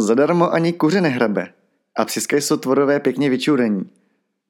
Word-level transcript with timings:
Zadarmo 0.00 0.52
ani 0.52 0.72
kuře 0.72 1.00
nehrabe. 1.00 1.48
A 1.96 2.04
psiska 2.04 2.36
jsou 2.36 2.56
tvorové 2.56 3.00
pěkně 3.00 3.30
vyčurení. 3.30 3.90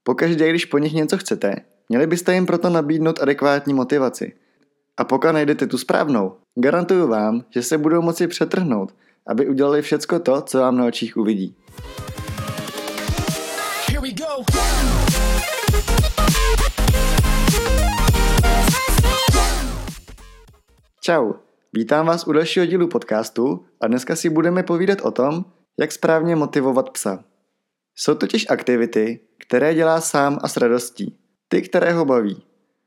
Pokaždé, 0.03 0.51
když 0.51 0.65
po 0.65 0.79
nich 0.79 0.93
něco 0.93 1.19
chcete, 1.19 1.57
měli 1.89 2.07
byste 2.07 2.35
jim 2.35 2.47
proto 2.47 2.71
nabídnout 2.71 3.23
adekvátní 3.23 3.75
motivaci. 3.75 4.33
A 4.97 5.05
pokud 5.05 5.33
najdete 5.33 5.67
tu 5.67 5.79
správnou, 5.79 6.35
garantuju 6.55 7.09
vám, 7.09 7.45
že 7.51 7.63
se 7.63 7.79
budou 7.79 8.03
moci 8.03 8.27
přetrhnout, 8.27 8.95
aby 9.27 9.49
udělali 9.49 9.83
všecko 9.83 10.19
to, 10.19 10.43
co 10.43 10.59
vám 10.59 10.77
na 10.77 10.85
očích 10.85 11.17
uvidí. 11.17 11.57
Here 13.89 14.01
we 14.01 14.11
go. 14.11 14.45
Čau, 21.01 21.33
vítám 21.79 22.07
vás 22.07 22.27
u 22.27 22.33
dalšího 22.33 22.67
dílu 22.67 22.89
podcastu 22.89 23.67
a 23.81 23.87
dneska 23.87 24.17
si 24.17 24.31
budeme 24.31 24.63
povídat 24.63 25.01
o 25.01 25.11
tom, 25.11 25.45
jak 25.81 25.93
správně 25.93 26.37
motivovat 26.37 26.91
psa. 26.91 27.25
Jsou 27.95 28.15
totiž 28.15 28.47
aktivity, 28.51 29.21
které 29.39 29.75
dělá 29.75 30.01
sám 30.01 30.39
a 30.43 30.49
s 30.49 30.57
radostí. 30.57 31.19
Ty, 31.49 31.63
které 31.63 31.93
ho 31.93 32.05
baví. 32.05 32.43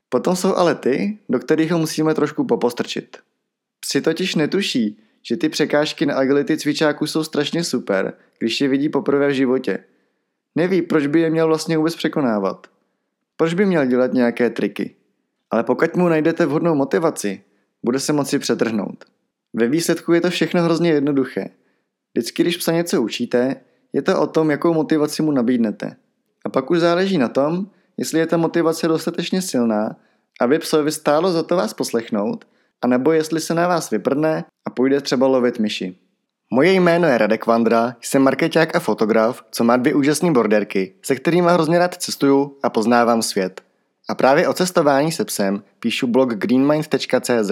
Potom 0.08 0.36
jsou 0.36 0.54
ale 0.54 0.74
ty, 0.74 1.18
do 1.28 1.38
kterých 1.38 1.72
ho 1.72 1.78
musíme 1.78 2.14
trošku 2.14 2.44
popostrčit. 2.44 3.16
Psi 3.80 4.00
totiž 4.00 4.34
netuší, 4.34 5.02
že 5.22 5.36
ty 5.36 5.48
překážky 5.48 6.06
na 6.06 6.14
agility 6.14 6.56
cvičáků 6.56 7.06
jsou 7.06 7.24
strašně 7.24 7.64
super, 7.64 8.12
když 8.38 8.60
je 8.60 8.68
vidí 8.68 8.88
poprvé 8.88 9.28
v 9.28 9.34
životě. 9.34 9.84
Neví, 10.54 10.82
proč 10.82 11.06
by 11.06 11.20
je 11.20 11.30
měl 11.30 11.46
vlastně 11.46 11.76
vůbec 11.78 11.96
překonávat. 11.96 12.66
Proč 13.36 13.54
by 13.54 13.66
měl 13.66 13.86
dělat 13.86 14.12
nějaké 14.12 14.50
triky. 14.50 14.94
Ale 15.50 15.64
pokud 15.64 15.96
mu 15.96 16.08
najdete 16.08 16.46
vhodnou 16.46 16.74
motivaci, 16.74 17.42
bude 17.84 18.00
se 18.00 18.12
moci 18.12 18.38
přetrhnout. 18.38 19.04
Ve 19.54 19.68
výsledku 19.68 20.12
je 20.12 20.20
to 20.20 20.30
všechno 20.30 20.62
hrozně 20.62 20.90
jednoduché. 20.90 21.50
Vždycky, 22.14 22.42
když 22.42 22.56
psa 22.56 22.72
něco 22.72 23.02
učíte, 23.02 23.56
je 23.92 24.02
to 24.02 24.20
o 24.20 24.26
tom, 24.26 24.50
jakou 24.50 24.74
motivaci 24.74 25.22
mu 25.22 25.32
nabídnete. 25.32 25.96
A 26.44 26.48
pak 26.48 26.70
už 26.70 26.80
záleží 26.80 27.18
na 27.18 27.28
tom, 27.28 27.66
jestli 27.96 28.18
je 28.18 28.26
ta 28.26 28.36
motivace 28.36 28.88
dostatečně 28.88 29.42
silná, 29.42 29.96
aby 30.40 30.58
psovi 30.58 30.92
stálo 30.92 31.32
za 31.32 31.42
to 31.42 31.56
vás 31.56 31.74
poslechnout, 31.74 32.44
anebo 32.82 33.12
jestli 33.12 33.40
se 33.40 33.54
na 33.54 33.68
vás 33.68 33.90
vyprdne 33.90 34.44
a 34.64 34.70
půjde 34.70 35.00
třeba 35.00 35.26
lovit 35.26 35.58
myši. 35.58 35.96
Moje 36.50 36.72
jméno 36.72 37.08
je 37.08 37.18
Radek 37.18 37.46
Vandra, 37.46 37.96
jsem 38.00 38.22
marketák 38.22 38.76
a 38.76 38.80
fotograf, 38.80 39.44
co 39.50 39.64
má 39.64 39.76
dvě 39.76 39.94
úžasné 39.94 40.32
borderky, 40.32 40.94
se 41.02 41.16
kterými 41.16 41.48
hrozně 41.50 41.78
rád 41.78 41.94
cestuju 41.94 42.56
a 42.62 42.70
poznávám 42.70 43.22
svět. 43.22 43.62
A 44.12 44.14
právě 44.14 44.48
o 44.48 44.52
cestování 44.52 45.12
se 45.12 45.24
psem 45.24 45.62
píšu 45.80 46.06
blog 46.06 46.34
greenmind.cz. 46.34 47.50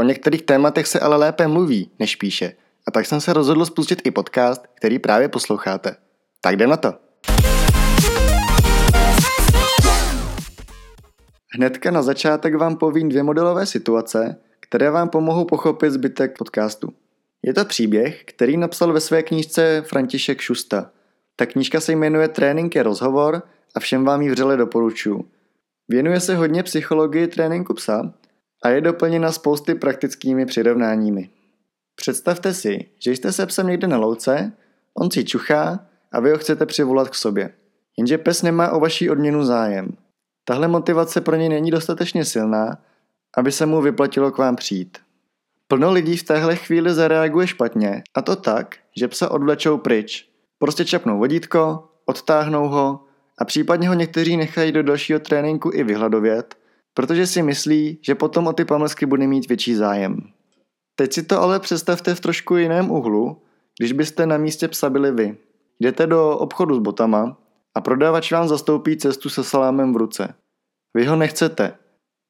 O 0.00 0.02
některých 0.02 0.42
tématech 0.42 0.86
se 0.86 1.00
ale 1.00 1.16
lépe 1.16 1.48
mluví, 1.48 1.90
než 1.98 2.16
píše. 2.16 2.52
A 2.86 2.90
tak 2.90 3.06
jsem 3.06 3.20
se 3.20 3.32
rozhodl 3.32 3.64
spustit 3.66 4.02
i 4.04 4.10
podcast, 4.10 4.66
který 4.74 4.98
právě 4.98 5.28
posloucháte. 5.28 5.96
Tak 6.40 6.56
jde 6.56 6.66
na 6.66 6.76
to. 6.76 6.94
Hnedka 11.54 11.90
na 11.90 12.02
začátek 12.02 12.54
vám 12.54 12.76
povím 12.76 13.08
dvě 13.08 13.22
modelové 13.22 13.66
situace, 13.66 14.36
které 14.60 14.90
vám 14.90 15.08
pomohou 15.08 15.44
pochopit 15.44 15.90
zbytek 15.90 16.38
podcastu. 16.38 16.88
Je 17.42 17.54
to 17.54 17.64
příběh, 17.64 18.24
který 18.24 18.56
napsal 18.56 18.92
ve 18.92 19.00
své 19.00 19.22
knížce 19.22 19.82
František 19.86 20.40
Šusta. 20.40 20.90
Ta 21.36 21.46
knížka 21.46 21.80
se 21.80 21.92
jmenuje 21.92 22.28
Trénink 22.28 22.74
je 22.74 22.82
rozhovor 22.82 23.42
a 23.74 23.80
všem 23.80 24.04
vám 24.04 24.22
ji 24.22 24.30
vřele 24.30 24.56
doporučuji. 24.56 25.39
Věnuje 25.90 26.20
se 26.20 26.36
hodně 26.36 26.62
psychologii 26.62 27.26
tréninku 27.26 27.74
psa 27.74 28.12
a 28.64 28.68
je 28.68 28.80
doplněna 28.80 29.32
spousty 29.32 29.74
praktickými 29.74 30.46
přirovnáními. 30.46 31.30
Představte 31.96 32.54
si, 32.54 32.84
že 32.98 33.12
jste 33.12 33.32
se 33.32 33.46
psem 33.46 33.66
někde 33.66 33.88
na 33.88 33.96
louce, 33.96 34.52
on 34.94 35.10
si 35.10 35.24
čuchá 35.24 35.86
a 36.12 36.20
vy 36.20 36.30
ho 36.30 36.38
chcete 36.38 36.66
přivolat 36.66 37.08
k 37.08 37.14
sobě. 37.14 37.54
Jenže 37.98 38.18
pes 38.18 38.42
nemá 38.42 38.70
o 38.70 38.80
vaší 38.80 39.10
odměnu 39.10 39.44
zájem. 39.44 39.96
Tahle 40.44 40.68
motivace 40.68 41.20
pro 41.20 41.36
něj 41.36 41.48
není 41.48 41.70
dostatečně 41.70 42.24
silná, 42.24 42.78
aby 43.36 43.52
se 43.52 43.66
mu 43.66 43.80
vyplatilo 43.80 44.32
k 44.32 44.38
vám 44.38 44.56
přijít. 44.56 44.98
Plno 45.68 45.92
lidí 45.92 46.16
v 46.16 46.22
téhle 46.22 46.56
chvíli 46.56 46.94
zareaguje 46.94 47.46
špatně 47.46 48.02
a 48.14 48.22
to 48.22 48.36
tak, 48.36 48.76
že 48.96 49.08
psa 49.08 49.30
odvlečou 49.30 49.78
pryč. 49.78 50.28
Prostě 50.58 50.84
čapnou 50.84 51.18
vodítko, 51.18 51.88
odtáhnou 52.06 52.68
ho 52.68 53.09
a 53.40 53.44
případně 53.44 53.88
ho 53.88 53.94
někteří 53.94 54.36
nechají 54.36 54.72
do 54.72 54.82
dalšího 54.82 55.18
tréninku 55.18 55.70
i 55.74 55.84
vyhladovět, 55.84 56.54
protože 56.94 57.26
si 57.26 57.42
myslí, 57.42 57.98
že 58.02 58.14
potom 58.14 58.46
o 58.46 58.52
ty 58.52 58.64
pamlsky 58.64 59.06
bude 59.06 59.26
mít 59.26 59.48
větší 59.48 59.74
zájem. 59.74 60.20
Teď 60.94 61.12
si 61.12 61.22
to 61.22 61.42
ale 61.42 61.60
představte 61.60 62.14
v 62.14 62.20
trošku 62.20 62.56
jiném 62.56 62.90
uhlu, 62.90 63.42
když 63.78 63.92
byste 63.92 64.26
na 64.26 64.36
místě 64.36 64.68
psa 64.68 64.90
byli 64.90 65.12
vy. 65.12 65.36
Jdete 65.80 66.06
do 66.06 66.38
obchodu 66.38 66.74
s 66.74 66.78
botama 66.78 67.36
a 67.74 67.80
prodavač 67.80 68.32
vám 68.32 68.48
zastoupí 68.48 68.96
cestu 68.96 69.28
se 69.28 69.44
salámem 69.44 69.92
v 69.92 69.96
ruce. 69.96 70.34
Vy 70.94 71.06
ho 71.06 71.16
nechcete, 71.16 71.74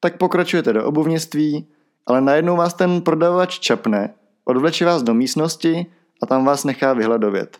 tak 0.00 0.19
pokračujete 0.19 0.72
do 0.72 0.84
obuvnictví, 0.84 1.69
ale 2.06 2.21
najednou 2.21 2.56
vás 2.56 2.75
ten 2.75 3.00
prodavač 3.00 3.59
čapne, 3.59 4.15
odvleče 4.44 4.84
vás 4.84 5.03
do 5.03 5.15
místnosti 5.15 5.87
a 6.22 6.27
tam 6.27 6.44
vás 6.44 6.65
nechá 6.65 6.92
vyhladovět. 6.92 7.59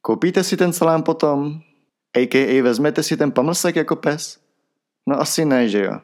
Koupíte 0.00 0.44
si 0.44 0.56
ten 0.56 0.72
salám 0.72 1.02
potom? 1.02 1.60
A.k.a. 2.16 2.62
vezmete 2.62 3.02
si 3.02 3.16
ten 3.16 3.32
pamlsek 3.32 3.76
jako 3.76 3.96
pes? 3.96 4.38
No 5.06 5.20
asi 5.20 5.44
ne, 5.44 5.68
že 5.68 5.84
jo. 5.84 5.98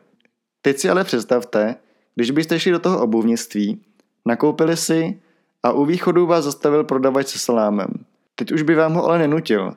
Teď 0.62 0.78
si 0.78 0.90
ale 0.90 1.04
představte, 1.04 1.76
když 2.14 2.30
byste 2.30 2.60
šli 2.60 2.72
do 2.72 2.78
toho 2.78 3.02
obuvnictví, 3.02 3.80
nakoupili 4.26 4.76
si 4.76 5.20
a 5.62 5.72
u 5.72 5.84
východu 5.84 6.26
vás 6.26 6.44
zastavil 6.44 6.84
prodavač 6.84 7.26
se 7.26 7.38
salámem. 7.38 7.88
Teď 8.34 8.52
už 8.52 8.62
by 8.62 8.74
vám 8.74 8.94
ho 8.94 9.04
ale 9.04 9.18
nenutil. 9.18 9.74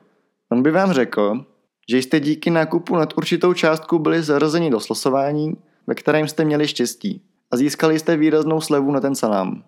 On 0.52 0.62
by 0.62 0.70
vám 0.70 0.92
řekl, 0.92 1.44
že 1.90 1.98
jste 1.98 2.20
díky 2.20 2.50
nákupu 2.50 2.96
nad 2.96 3.16
určitou 3.16 3.52
částku 3.52 3.98
byli 3.98 4.22
zařazeni 4.22 4.70
do 4.70 4.80
slosování, 4.80 5.56
ve 5.86 5.94
kterém 5.94 6.28
jste 6.28 6.44
měli 6.44 6.68
štěstí 6.68 7.22
a 7.50 7.56
získali 7.56 7.98
jste 7.98 8.16
výraznou 8.16 8.60
slevu 8.60 8.92
na 8.92 9.00
ten 9.00 9.14
salám. 9.14 9.64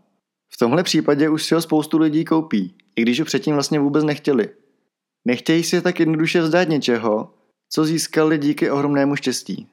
V 0.55 0.57
tomhle 0.57 0.83
případě 0.83 1.29
už 1.29 1.45
si 1.45 1.55
ho 1.55 1.63
spoustu 1.63 1.99
lidí 1.99 2.25
koupí, 2.25 2.75
i 2.97 3.03
když 3.03 3.21
ho 3.21 3.27
předtím 3.27 3.55
vlastně 3.55 3.81
vůbec 3.81 4.05
nechtěli. 4.05 4.49
Nechtějí 5.25 5.63
si 5.63 5.83
tak 5.83 6.01
jednoduše 6.01 6.41
vzdát 6.41 6.69
něčeho, 6.69 7.35
co 7.71 7.85
získali 7.85 8.39
díky 8.39 8.71
ohromnému 8.71 9.17
štěstí. 9.17 9.69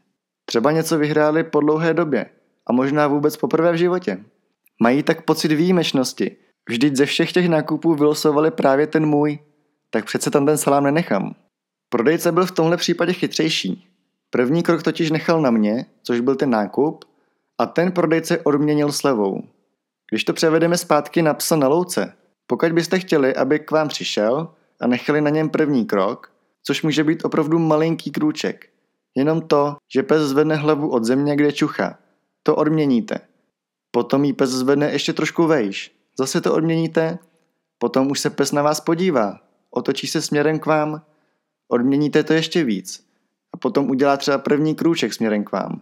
Třeba 0.45 0.71
něco 0.71 0.97
vyhráli 0.97 1.43
po 1.43 1.59
dlouhé 1.59 1.93
době 1.93 2.25
a 2.67 2.73
možná 2.73 3.07
vůbec 3.07 3.37
poprvé 3.37 3.71
v 3.71 3.75
životě. 3.75 4.23
Mají 4.81 5.03
tak 5.03 5.25
pocit 5.25 5.51
výjimečnosti. 5.51 6.35
Vždyť 6.69 6.95
ze 6.95 7.05
všech 7.05 7.31
těch 7.31 7.49
nákupů 7.49 7.95
vylosovali 7.95 8.51
právě 8.51 8.87
ten 8.87 9.05
můj, 9.05 9.39
tak 9.89 10.05
přece 10.05 10.31
tam 10.31 10.45
ten 10.45 10.57
salám 10.57 10.83
nenechám. 10.83 11.35
Prodejce 11.89 12.31
byl 12.31 12.45
v 12.45 12.51
tomhle 12.51 12.77
případě 12.77 13.13
chytřejší. 13.13 13.87
První 14.29 14.63
krok 14.63 14.83
totiž 14.83 15.11
nechal 15.11 15.41
na 15.41 15.51
mě, 15.51 15.85
což 16.03 16.19
byl 16.19 16.35
ten 16.35 16.49
nákup, 16.49 17.05
a 17.57 17.65
ten 17.65 17.91
prodejce 17.91 18.39
odměnil 18.39 18.91
slevou. 18.91 19.43
Když 20.11 20.23
to 20.23 20.33
převedeme 20.33 20.77
zpátky 20.77 21.21
na 21.21 21.33
psa 21.33 21.55
na 21.55 21.67
louce, 21.67 22.13
pokud 22.47 22.71
byste 22.71 22.99
chtěli, 22.99 23.35
aby 23.35 23.59
k 23.59 23.71
vám 23.71 23.87
přišel 23.87 24.53
a 24.81 24.87
nechali 24.87 25.21
na 25.21 25.29
něm 25.29 25.49
první 25.49 25.85
krok, 25.85 26.31
což 26.63 26.83
může 26.83 27.03
být 27.03 27.25
opravdu 27.25 27.59
malinký 27.59 28.11
krůček, 28.11 28.69
jenom 29.15 29.41
to, 29.41 29.77
že 29.93 30.03
pes 30.03 30.21
zvedne 30.21 30.55
hlavu 30.55 30.89
od 30.89 31.03
země, 31.03 31.35
kde 31.35 31.51
čucha, 31.51 31.97
to 32.43 32.55
odměníte. 32.55 33.19
Potom 33.91 34.23
jí 34.23 34.33
pes 34.33 34.49
zvedne 34.49 34.91
ještě 34.91 35.13
trošku 35.13 35.47
vejš, 35.47 35.91
zase 36.19 36.41
to 36.41 36.53
odměníte, 36.53 37.19
potom 37.77 38.11
už 38.11 38.19
se 38.19 38.29
pes 38.29 38.51
na 38.51 38.61
vás 38.61 38.79
podívá, 38.79 39.39
otočí 39.71 40.07
se 40.07 40.21
směrem 40.21 40.59
k 40.59 40.65
vám, 40.65 41.01
odměníte 41.67 42.23
to 42.23 42.33
ještě 42.33 42.63
víc. 42.63 43.05
A 43.53 43.57
potom 43.57 43.89
udělá 43.89 44.17
třeba 44.17 44.37
první 44.37 44.75
krůček 44.75 45.13
směrem 45.13 45.43
k 45.43 45.51
vám. 45.51 45.81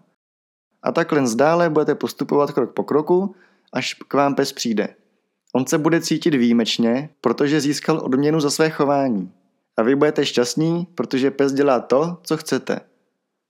A 0.84 0.92
takhle 0.92 1.28
zdále 1.28 1.70
budete 1.70 1.96
postupovat 1.96 2.52
krok 2.52 2.74
po 2.74 2.84
kroku, 2.84 3.36
až 3.74 3.94
k 3.94 4.14
vám 4.14 4.36
pes 4.36 4.54
přijde. 4.54 4.96
On 5.56 5.68
se 5.68 5.78
bude 5.78 6.02
cítit 6.02 6.36
výjimečně, 6.36 7.10
protože 7.22 7.62
získal 7.62 8.00
odměnu 8.04 8.40
za 8.40 8.50
své 8.50 8.70
chování. 8.70 9.32
A 9.78 9.84
vy 9.84 9.96
budete 9.96 10.26
šťastní, 10.26 10.88
protože 10.96 11.32
pes 11.32 11.54
dělá 11.54 11.80
to, 11.80 12.18
co 12.24 12.38
chcete. 12.38 12.80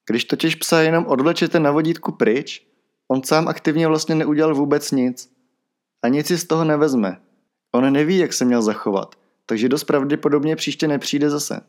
Když 0.10 0.26
totiž 0.26 0.56
psa 0.56 0.82
jenom 0.82 1.06
odvlečete 1.06 1.60
na 1.60 1.72
vodítku 1.72 2.12
pryč, 2.12 2.68
on 3.08 3.24
sám 3.24 3.48
aktivně 3.48 3.88
vlastně 3.88 4.16
neudělal 4.16 4.56
vůbec 4.56 4.92
nic. 4.92 5.32
A 6.04 6.08
nic 6.08 6.28
si 6.28 6.38
z 6.38 6.48
toho 6.48 6.66
nevezme. 6.66 7.22
On 7.72 7.94
neví, 7.94 8.18
jak 8.18 8.34
se 8.34 8.46
měl 8.46 8.62
zachovat, 8.62 9.16
takže 9.46 9.70
dost 9.70 9.84
pravděpodobně 9.84 10.56
příště 10.56 10.88
nepřijde 10.88 11.30
zase. 11.30 11.62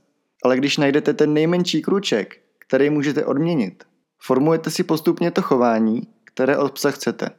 Ale 0.44 0.56
když 0.56 0.76
najdete 0.76 1.14
ten 1.14 1.32
nejmenší 1.32 1.82
kruček, 1.82 2.40
který 2.58 2.90
můžete 2.90 3.24
odměnit, 3.24 3.84
formujete 4.22 4.70
si 4.70 4.84
postupně 4.84 5.30
to 5.30 5.42
chování, 5.42 6.02
které 6.24 6.58
od 6.58 6.72
psa 6.72 6.90
chcete. 6.90 7.30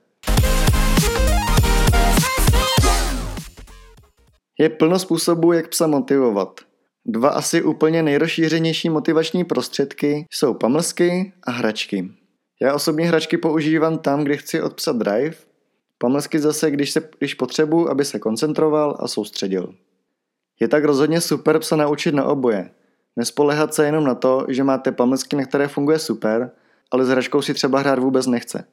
Je 4.61 4.69
plno 4.69 4.99
způsobů, 4.99 5.53
jak 5.53 5.67
psa 5.67 5.87
motivovat. 5.87 6.59
Dva 7.05 7.29
asi 7.29 7.63
úplně 7.63 8.03
nejrozšířenější 8.03 8.89
motivační 8.89 9.43
prostředky 9.43 10.25
jsou 10.31 10.53
pamlsky 10.53 11.33
a 11.43 11.51
hračky. 11.51 12.11
Já 12.61 12.73
osobně 12.73 13.07
hračky 13.07 13.37
používám 13.37 13.97
tam, 13.97 14.23
kde 14.23 14.37
chci 14.37 14.61
od 14.61 14.73
psa 14.73 14.91
drive, 14.91 15.35
pamlsky 15.97 16.39
zase, 16.39 16.71
když, 16.71 16.91
se, 16.91 17.09
když 17.19 17.33
potřebuji, 17.33 17.89
aby 17.89 18.05
se 18.05 18.19
koncentroval 18.19 18.97
a 18.99 19.07
soustředil. 19.07 19.73
Je 20.59 20.67
tak 20.67 20.83
rozhodně 20.83 21.21
super 21.21 21.59
psa 21.59 21.75
naučit 21.75 22.15
na 22.15 22.25
oboje. 22.25 22.69
Nespolehat 23.15 23.73
se 23.73 23.85
jenom 23.85 24.03
na 24.03 24.15
to, 24.15 24.45
že 24.49 24.63
máte 24.63 24.91
pamlsky, 24.91 25.35
na 25.35 25.45
které 25.45 25.67
funguje 25.67 25.99
super, 25.99 26.51
ale 26.91 27.05
s 27.05 27.09
hračkou 27.09 27.41
si 27.41 27.53
třeba 27.53 27.79
hrát 27.79 27.99
vůbec 27.99 28.27
nechce. 28.27 28.67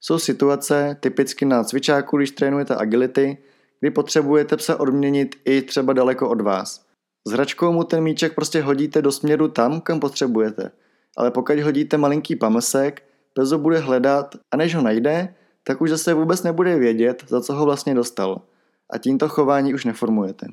Jsou 0.00 0.18
situace, 0.18 0.96
typicky 1.00 1.44
na 1.44 1.64
cvičáku, 1.64 2.16
když 2.16 2.30
trénujete 2.30 2.76
agility, 2.76 3.38
kdy 3.80 3.90
potřebujete 3.90 4.56
psa 4.56 4.80
odměnit 4.80 5.36
i 5.44 5.62
třeba 5.62 5.92
daleko 5.92 6.28
od 6.28 6.40
vás. 6.40 6.86
S 7.26 7.32
hračkou 7.32 7.72
mu 7.72 7.84
ten 7.84 8.02
míček 8.02 8.34
prostě 8.34 8.62
hodíte 8.62 9.02
do 9.02 9.12
směru 9.12 9.48
tam, 9.48 9.80
kam 9.80 10.00
potřebujete. 10.00 10.70
Ale 11.16 11.30
pokud 11.30 11.58
hodíte 11.58 11.96
malinký 11.96 12.36
pamlsek, 12.36 13.02
pes 13.34 13.50
ho 13.50 13.58
bude 13.58 13.78
hledat 13.78 14.34
a 14.50 14.56
než 14.56 14.74
ho 14.74 14.82
najde, 14.82 15.34
tak 15.64 15.80
už 15.80 15.90
zase 15.90 16.14
vůbec 16.14 16.42
nebude 16.42 16.78
vědět, 16.78 17.24
za 17.28 17.40
co 17.40 17.54
ho 17.54 17.64
vlastně 17.64 17.94
dostal. 17.94 18.42
A 18.90 18.98
tímto 18.98 19.28
chování 19.28 19.74
už 19.74 19.84
neformujete. 19.84 20.46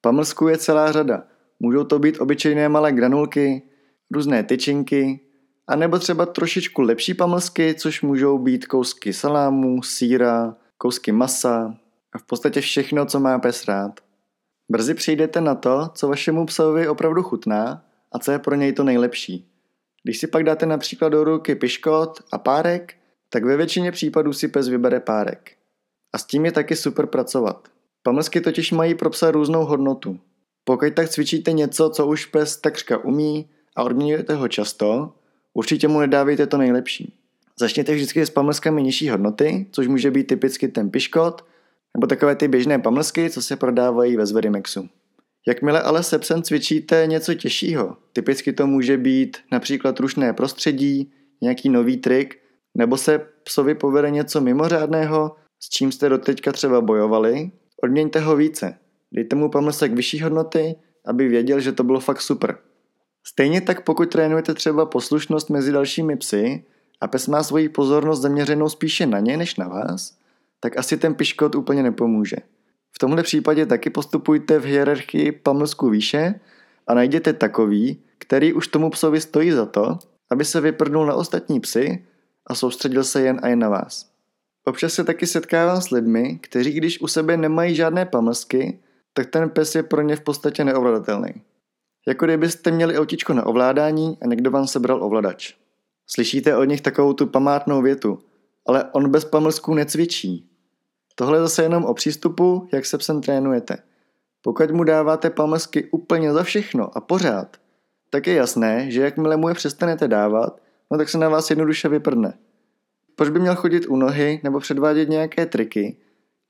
Pamlsku 0.00 0.48
je 0.48 0.58
celá 0.58 0.92
řada. 0.92 1.22
Můžou 1.60 1.84
to 1.84 1.98
být 1.98 2.20
obyčejné 2.20 2.68
malé 2.68 2.92
granulky, 2.92 3.62
různé 4.10 4.42
tyčinky, 4.42 5.20
a 5.66 5.76
nebo 5.76 5.98
třeba 5.98 6.26
trošičku 6.26 6.82
lepší 6.82 7.14
pamlsky, 7.14 7.74
což 7.74 8.02
můžou 8.02 8.38
být 8.38 8.66
kousky 8.66 9.12
salámu, 9.12 9.82
síra, 9.82 10.56
kousky 10.78 11.12
masa 11.12 11.74
a 12.14 12.18
v 12.18 12.22
podstatě 12.22 12.60
všechno, 12.60 13.06
co 13.06 13.20
má 13.20 13.38
pes 13.38 13.64
rád. 13.64 14.00
Brzy 14.70 14.94
přijdete 14.94 15.40
na 15.40 15.54
to, 15.54 15.90
co 15.94 16.08
vašemu 16.08 16.46
psovi 16.46 16.88
opravdu 16.88 17.22
chutná 17.22 17.84
a 18.12 18.18
co 18.18 18.32
je 18.32 18.38
pro 18.38 18.54
něj 18.54 18.72
to 18.72 18.84
nejlepší. 18.84 19.48
Když 20.02 20.18
si 20.18 20.26
pak 20.26 20.44
dáte 20.44 20.66
například 20.66 21.08
do 21.08 21.24
ruky 21.24 21.54
piškot 21.54 22.20
a 22.32 22.38
párek, 22.38 22.94
tak 23.28 23.44
ve 23.44 23.56
většině 23.56 23.92
případů 23.92 24.32
si 24.32 24.48
pes 24.48 24.68
vybere 24.68 25.00
párek. 25.00 25.52
A 26.12 26.18
s 26.18 26.24
tím 26.24 26.44
je 26.44 26.52
taky 26.52 26.76
super 26.76 27.06
pracovat. 27.06 27.68
Pamlsky 28.02 28.40
totiž 28.40 28.72
mají 28.72 28.94
pro 28.94 29.10
psa 29.10 29.30
různou 29.30 29.64
hodnotu. 29.64 30.20
Pokud 30.64 30.94
tak 30.94 31.08
cvičíte 31.08 31.52
něco, 31.52 31.90
co 31.90 32.06
už 32.06 32.26
pes 32.26 32.56
takřka 32.56 32.98
umí 32.98 33.50
a 33.76 33.82
odměňujete 33.82 34.34
ho 34.34 34.48
často, 34.48 35.12
určitě 35.54 35.88
mu 35.88 36.00
nedávejte 36.00 36.46
to 36.46 36.58
nejlepší. 36.58 37.14
Začněte 37.58 37.94
vždycky 37.94 38.26
s 38.26 38.30
pamlskami 38.30 38.82
nižší 38.82 39.08
hodnoty, 39.08 39.66
což 39.72 39.86
může 39.86 40.10
být 40.10 40.24
typicky 40.24 40.68
ten 40.68 40.90
piškot, 40.90 41.44
nebo 41.96 42.06
takové 42.06 42.36
ty 42.36 42.48
běžné 42.48 42.78
pamlsky, 42.78 43.30
co 43.30 43.42
se 43.42 43.56
prodávají 43.56 44.16
ve 44.16 44.26
Zverimexu. 44.26 44.88
Jakmile 45.48 45.82
ale 45.82 46.02
se 46.02 46.18
psem 46.18 46.42
cvičíte 46.42 47.06
něco 47.06 47.34
těžšího, 47.34 47.96
typicky 48.12 48.52
to 48.52 48.66
může 48.66 48.96
být 48.96 49.36
například 49.52 50.00
rušné 50.00 50.32
prostředí, 50.32 51.12
nějaký 51.40 51.68
nový 51.68 51.96
trik, 51.96 52.38
nebo 52.74 52.96
se 52.96 53.26
psovi 53.44 53.74
povede 53.74 54.10
něco 54.10 54.40
mimořádného, 54.40 55.36
s 55.60 55.68
čím 55.68 55.92
jste 55.92 56.08
doteďka 56.08 56.52
třeba 56.52 56.80
bojovali, 56.80 57.50
odměňte 57.84 58.20
ho 58.20 58.36
více. 58.36 58.78
Dejte 59.12 59.36
mu 59.36 59.50
pamlsek 59.50 59.92
vyšší 59.92 60.20
hodnoty, 60.20 60.74
aby 61.06 61.28
věděl, 61.28 61.60
že 61.60 61.72
to 61.72 61.84
bylo 61.84 62.00
fakt 62.00 62.20
super. 62.20 62.58
Stejně 63.26 63.60
tak 63.60 63.84
pokud 63.84 64.10
trénujete 64.10 64.54
třeba 64.54 64.86
poslušnost 64.86 65.50
mezi 65.50 65.72
dalšími 65.72 66.16
psy 66.16 66.64
a 67.00 67.08
pes 67.08 67.28
má 67.28 67.42
svoji 67.42 67.68
pozornost 67.68 68.20
zaměřenou 68.20 68.68
spíše 68.68 69.06
na 69.06 69.20
ně 69.20 69.36
než 69.36 69.56
na 69.56 69.68
vás, 69.68 70.18
tak 70.60 70.78
asi 70.78 70.96
ten 70.96 71.14
piškot 71.14 71.54
úplně 71.54 71.82
nepomůže. 71.82 72.36
V 72.92 72.98
tomhle 72.98 73.22
případě 73.22 73.66
taky 73.66 73.90
postupujte 73.90 74.58
v 74.58 74.64
hierarchii 74.64 75.32
pamlsku 75.32 75.90
výše 75.90 76.40
a 76.86 76.94
najděte 76.94 77.32
takový, 77.32 78.02
který 78.18 78.52
už 78.52 78.68
tomu 78.68 78.90
psovi 78.90 79.20
stojí 79.20 79.50
za 79.50 79.66
to, 79.66 79.98
aby 80.30 80.44
se 80.44 80.60
vyprdnul 80.60 81.06
na 81.06 81.14
ostatní 81.14 81.60
psy 81.60 82.04
a 82.46 82.54
soustředil 82.54 83.04
se 83.04 83.20
jen 83.20 83.40
a 83.42 83.48
jen 83.48 83.58
na 83.58 83.68
vás. 83.68 84.10
Občas 84.64 84.92
se 84.92 85.04
taky 85.04 85.26
setkávám 85.26 85.80
s 85.80 85.90
lidmi, 85.90 86.38
kteří 86.42 86.72
když 86.72 87.00
u 87.00 87.06
sebe 87.06 87.36
nemají 87.36 87.74
žádné 87.74 88.06
pamlsky, 88.06 88.78
tak 89.12 89.30
ten 89.30 89.50
pes 89.50 89.74
je 89.74 89.82
pro 89.82 90.02
ně 90.02 90.16
v 90.16 90.20
podstatě 90.20 90.64
neovladatelný. 90.64 91.34
Jako 92.08 92.24
kdybyste 92.24 92.70
měli 92.70 92.98
autičko 92.98 93.34
na 93.34 93.46
ovládání 93.46 94.18
a 94.22 94.26
někdo 94.26 94.50
vám 94.50 94.66
sebral 94.66 95.04
ovladač. 95.04 95.54
Slyšíte 96.06 96.56
od 96.56 96.64
nich 96.64 96.80
takovou 96.80 97.12
tu 97.12 97.26
památnou 97.26 97.82
větu, 97.82 98.18
ale 98.68 98.84
on 98.92 99.10
bez 99.10 99.24
pamlsků 99.24 99.74
necvičí. 99.74 100.50
Tohle 101.14 101.38
je 101.38 101.42
zase 101.42 101.62
jenom 101.62 101.84
o 101.84 101.94
přístupu, 101.94 102.68
jak 102.72 102.86
se 102.86 102.98
psem 102.98 103.20
trénujete. 103.20 103.76
Pokud 104.42 104.70
mu 104.70 104.84
dáváte 104.84 105.30
pamlsky 105.30 105.84
úplně 105.90 106.32
za 106.32 106.42
všechno 106.42 106.96
a 106.96 107.00
pořád, 107.00 107.56
tak 108.10 108.26
je 108.26 108.34
jasné, 108.34 108.90
že 108.90 109.02
jakmile 109.02 109.36
mu 109.36 109.48
je 109.48 109.54
přestanete 109.54 110.08
dávat, 110.08 110.60
no 110.90 110.98
tak 110.98 111.08
se 111.08 111.18
na 111.18 111.28
vás 111.28 111.50
jednoduše 111.50 111.88
vyprdne. 111.88 112.38
Proč 113.16 113.30
by 113.30 113.40
měl 113.40 113.56
chodit 113.56 113.86
u 113.86 113.96
nohy 113.96 114.40
nebo 114.44 114.60
předvádět 114.60 115.08
nějaké 115.08 115.46
triky, 115.46 115.96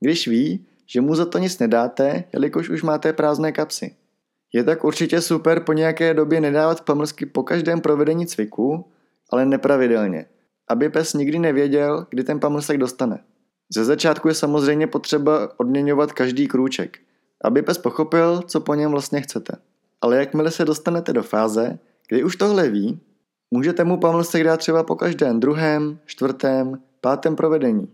když 0.01 0.29
ví, 0.29 0.67
že 0.87 1.01
mu 1.01 1.15
za 1.15 1.27
to 1.27 1.39
nic 1.39 1.59
nedáte, 1.59 2.25
jelikož 2.33 2.69
už 2.69 2.83
máte 2.83 3.13
prázdné 3.13 3.53
kapsy. 3.53 3.97
Je 4.53 4.65
tak 4.65 4.85
určitě 4.85 5.21
super 5.21 5.61
po 5.61 5.73
nějaké 5.73 6.15
době 6.15 6.41
nedávat 6.41 6.81
pamlsky 6.81 7.27
po 7.27 7.43
každém 7.43 7.81
provedení 7.81 8.27
cviku, 8.27 8.85
ale 9.31 9.47
nepravidelně, 9.47 10.27
aby 10.69 10.89
pes 10.89 11.15
nikdy 11.15 11.39
nevěděl, 11.39 12.07
kdy 12.11 12.25
ten 12.25 12.41
pamlsek 12.41 12.79
dostane. 12.79 13.25
Ze 13.75 13.85
začátku 13.85 14.29
je 14.29 14.35
samozřejmě 14.35 14.87
potřeba 14.87 15.49
odměňovat 15.57 16.13
každý 16.13 16.49
krůček, 16.49 16.99
aby 17.45 17.63
pes 17.63 17.79
pochopil, 17.79 18.43
co 18.43 18.61
po 18.61 18.75
něm 18.75 18.91
vlastně 18.91 19.21
chcete. 19.21 19.53
Ale 20.01 20.17
jakmile 20.17 20.51
se 20.51 20.65
dostanete 20.65 21.13
do 21.13 21.23
fáze, 21.23 21.79
kdy 22.09 22.25
už 22.25 22.37
tohle 22.37 22.69
ví, 22.69 23.01
můžete 23.51 23.85
mu 23.85 23.97
pamlsek 23.97 24.45
dát 24.45 24.57
třeba 24.57 24.83
po 24.83 24.97
každém 24.97 25.41
druhém, 25.41 25.99
čtvrtém, 26.07 26.83
pátém 27.01 27.37
provedení. 27.37 27.89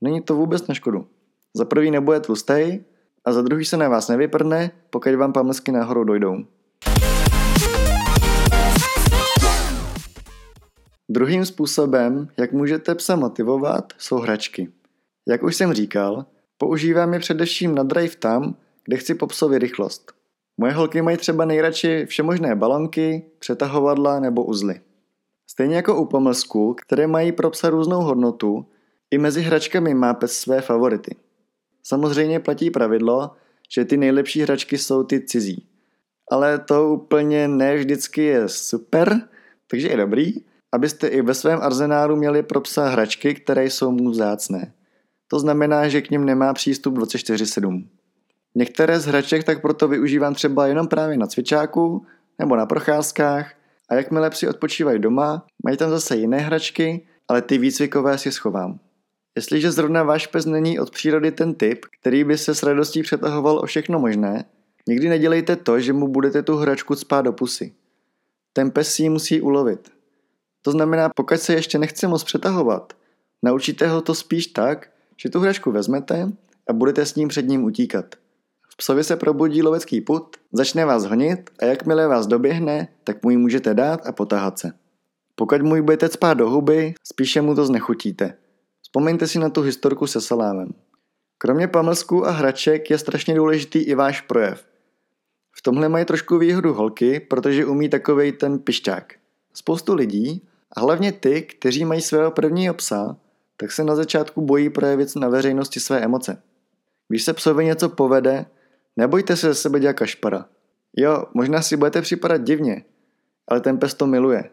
Není 0.00 0.22
to 0.22 0.34
vůbec 0.34 0.66
na 0.66 0.74
škodu. 0.74 1.06
Za 1.54 1.64
prvý 1.64 1.90
nebude 1.90 2.20
tlustej 2.20 2.84
a 3.24 3.32
za 3.32 3.42
druhý 3.42 3.64
se 3.64 3.76
na 3.76 3.88
vás 3.88 4.08
nevyprdne, 4.08 4.70
pokud 4.90 5.14
vám 5.14 5.32
pamlsky 5.32 5.72
náhodou 5.72 6.04
dojdou. 6.04 6.36
Druhým 11.10 11.46
způsobem, 11.46 12.28
jak 12.36 12.52
můžete 12.52 12.94
psa 12.94 13.16
motivovat, 13.16 13.92
jsou 13.98 14.16
hračky. 14.16 14.72
Jak 15.28 15.42
už 15.42 15.56
jsem 15.56 15.72
říkal, 15.72 16.26
používám 16.58 17.14
je 17.14 17.20
především 17.20 17.74
na 17.74 17.82
drive 17.82 18.16
tam, 18.16 18.54
kde 18.84 18.96
chci 18.96 19.14
po 19.14 19.26
psovi 19.26 19.58
rychlost. 19.58 20.12
Moje 20.58 20.72
holky 20.72 21.02
mají 21.02 21.16
třeba 21.16 21.44
nejradši 21.44 22.06
všemožné 22.06 22.56
balonky, 22.56 23.24
přetahovadla 23.38 24.20
nebo 24.20 24.44
uzly. 24.44 24.80
Stejně 25.46 25.76
jako 25.76 26.02
u 26.02 26.04
pomlsku, 26.04 26.74
které 26.74 27.06
mají 27.06 27.32
pro 27.32 27.50
psa 27.50 27.70
různou 27.70 28.00
hodnotu, 28.00 28.66
i 29.10 29.18
mezi 29.18 29.42
hračkami 29.42 29.94
má 29.94 30.14
pes 30.14 30.32
své 30.32 30.60
favority. 30.60 31.16
Samozřejmě 31.82 32.40
platí 32.40 32.70
pravidlo, 32.70 33.30
že 33.70 33.84
ty 33.84 33.96
nejlepší 33.96 34.40
hračky 34.40 34.78
jsou 34.78 35.02
ty 35.02 35.20
cizí. 35.20 35.66
Ale 36.30 36.58
to 36.58 36.88
úplně 36.88 37.48
ne 37.48 37.76
vždycky 37.76 38.22
je 38.22 38.48
super, 38.48 39.28
takže 39.66 39.88
je 39.88 39.96
dobrý, 39.96 40.34
abyste 40.72 41.08
i 41.08 41.22
ve 41.22 41.34
svém 41.34 41.58
arzenálu 41.62 42.16
měli 42.16 42.42
pro 42.42 42.60
psa 42.60 42.88
hračky, 42.88 43.34
které 43.34 43.64
jsou 43.64 43.90
mu 43.90 44.10
vzácné. 44.10 44.72
To 45.28 45.38
znamená, 45.38 45.88
že 45.88 46.02
k 46.02 46.10
ním 46.10 46.24
nemá 46.24 46.54
přístup 46.54 46.94
24-7. 46.94 47.84
Některé 48.54 49.00
z 49.00 49.06
hraček 49.06 49.44
tak 49.44 49.62
proto 49.62 49.88
využívám 49.88 50.34
třeba 50.34 50.66
jenom 50.66 50.88
právě 50.88 51.16
na 51.16 51.26
cvičáku 51.26 52.06
nebo 52.38 52.56
na 52.56 52.66
procházkách 52.66 53.54
a 53.88 53.94
jakmile 53.94 54.30
psi 54.30 54.48
odpočívají 54.48 54.98
doma, 54.98 55.46
mají 55.64 55.76
tam 55.76 55.90
zase 55.90 56.16
jiné 56.16 56.38
hračky, 56.38 57.06
ale 57.28 57.42
ty 57.42 57.58
výcvikové 57.58 58.18
si 58.18 58.32
schovám. 58.32 58.80
Jestliže 59.36 59.72
zrovna 59.72 60.02
váš 60.02 60.26
pes 60.26 60.46
není 60.46 60.80
od 60.80 60.90
přírody 60.90 61.32
ten 61.32 61.54
typ, 61.54 61.78
který 62.00 62.24
by 62.24 62.38
se 62.38 62.54
s 62.54 62.62
radostí 62.62 63.02
přetahoval 63.02 63.58
o 63.58 63.66
všechno 63.66 63.98
možné, 63.98 64.44
nikdy 64.88 65.08
nedělejte 65.08 65.56
to, 65.56 65.80
že 65.80 65.92
mu 65.92 66.08
budete 66.08 66.42
tu 66.42 66.56
hračku 66.56 66.94
spát 66.94 67.22
do 67.22 67.32
pusy. 67.32 67.74
Ten 68.52 68.70
pes 68.70 68.94
si 68.94 69.02
ji 69.02 69.08
musí 69.08 69.40
ulovit. 69.40 69.97
To 70.68 70.72
znamená, 70.72 71.08
pokud 71.16 71.40
se 71.40 71.54
ještě 71.54 71.78
nechce 71.78 72.08
moc 72.08 72.24
přetahovat, 72.24 72.92
naučíte 73.42 73.88
ho 73.88 74.00
to 74.00 74.14
spíš 74.14 74.46
tak, 74.46 74.90
že 75.16 75.28
tu 75.28 75.40
hračku 75.40 75.72
vezmete 75.72 76.32
a 76.68 76.72
budete 76.72 77.06
s 77.06 77.14
ním 77.14 77.28
před 77.28 77.48
ním 77.48 77.64
utíkat. 77.64 78.14
V 78.68 78.76
psovi 78.76 79.04
se 79.04 79.16
probudí 79.16 79.62
lovecký 79.62 80.00
put, 80.00 80.36
začne 80.52 80.84
vás 80.84 81.04
honit 81.04 81.50
a 81.60 81.64
jakmile 81.64 82.08
vás 82.08 82.26
doběhne, 82.26 82.88
tak 83.04 83.22
mu 83.22 83.30
ji 83.30 83.36
můžete 83.36 83.74
dát 83.74 84.06
a 84.06 84.12
potahat 84.12 84.58
se. 84.58 84.72
Pokud 85.34 85.62
mu 85.62 85.76
ji 85.76 85.82
budete 85.82 86.08
spát 86.08 86.34
do 86.34 86.50
huby, 86.50 86.94
spíše 87.04 87.42
mu 87.42 87.54
to 87.54 87.66
znechutíte. 87.66 88.34
Vzpomeňte 88.82 89.26
si 89.26 89.38
na 89.38 89.50
tu 89.50 89.60
historku 89.62 90.06
se 90.06 90.20
salámem. 90.20 90.68
Kromě 91.38 91.68
pamlsků 91.68 92.26
a 92.26 92.30
hraček 92.30 92.90
je 92.90 92.98
strašně 92.98 93.34
důležitý 93.34 93.78
i 93.78 93.94
váš 93.94 94.20
projev. 94.20 94.66
V 95.52 95.62
tomhle 95.62 95.88
mají 95.88 96.04
trošku 96.04 96.38
výhodu 96.38 96.72
holky, 96.74 97.20
protože 97.20 97.66
umí 97.66 97.88
takovej 97.88 98.32
ten 98.32 98.58
pišťák. 98.58 99.14
Spoustu 99.54 99.94
lidí, 99.94 100.47
a 100.76 100.80
hlavně 100.80 101.12
ty, 101.12 101.42
kteří 101.42 101.84
mají 101.84 102.00
svého 102.00 102.30
prvního 102.30 102.74
psa, 102.74 103.16
tak 103.56 103.72
se 103.72 103.84
na 103.84 103.94
začátku 103.94 104.40
bojí 104.40 104.70
projevit 104.70 105.16
na 105.16 105.28
veřejnosti 105.28 105.80
své 105.80 106.00
emoce. 106.00 106.42
Když 107.08 107.24
se 107.24 107.32
psovi 107.32 107.64
něco 107.64 107.88
povede, 107.88 108.46
nebojte 108.96 109.36
se 109.36 109.46
ze 109.46 109.54
sebe 109.54 109.80
dělat 109.80 109.92
kašpara. 109.92 110.46
Jo, 110.96 111.24
možná 111.34 111.62
si 111.62 111.76
budete 111.76 112.02
připadat 112.02 112.42
divně, 112.42 112.84
ale 113.48 113.60
ten 113.60 113.78
pes 113.78 113.94
to 113.94 114.06
miluje. 114.06 114.50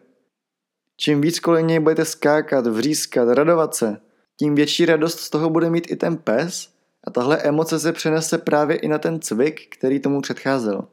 Čím 0.96 1.20
víc 1.20 1.40
kolem 1.40 1.66
něj 1.66 1.80
budete 1.80 2.04
skákat, 2.04 2.66
vřískat, 2.66 3.28
radovat 3.28 3.74
se, 3.74 3.96
tím 4.36 4.54
větší 4.54 4.86
radost 4.86 5.20
z 5.20 5.30
toho 5.30 5.50
bude 5.50 5.70
mít 5.70 5.90
i 5.90 5.96
ten 5.96 6.16
pes 6.16 6.68
A 7.04 7.10
tahle 7.10 7.38
emoce 7.38 7.80
se 7.80 7.92
přenese 7.92 8.38
právě 8.38 8.76
i 8.76 8.88
na 8.88 8.98
ten 8.98 9.20
cvik, 9.20 9.76
který 9.76 10.00
tomu 10.00 10.20
předcházel. 10.20 10.88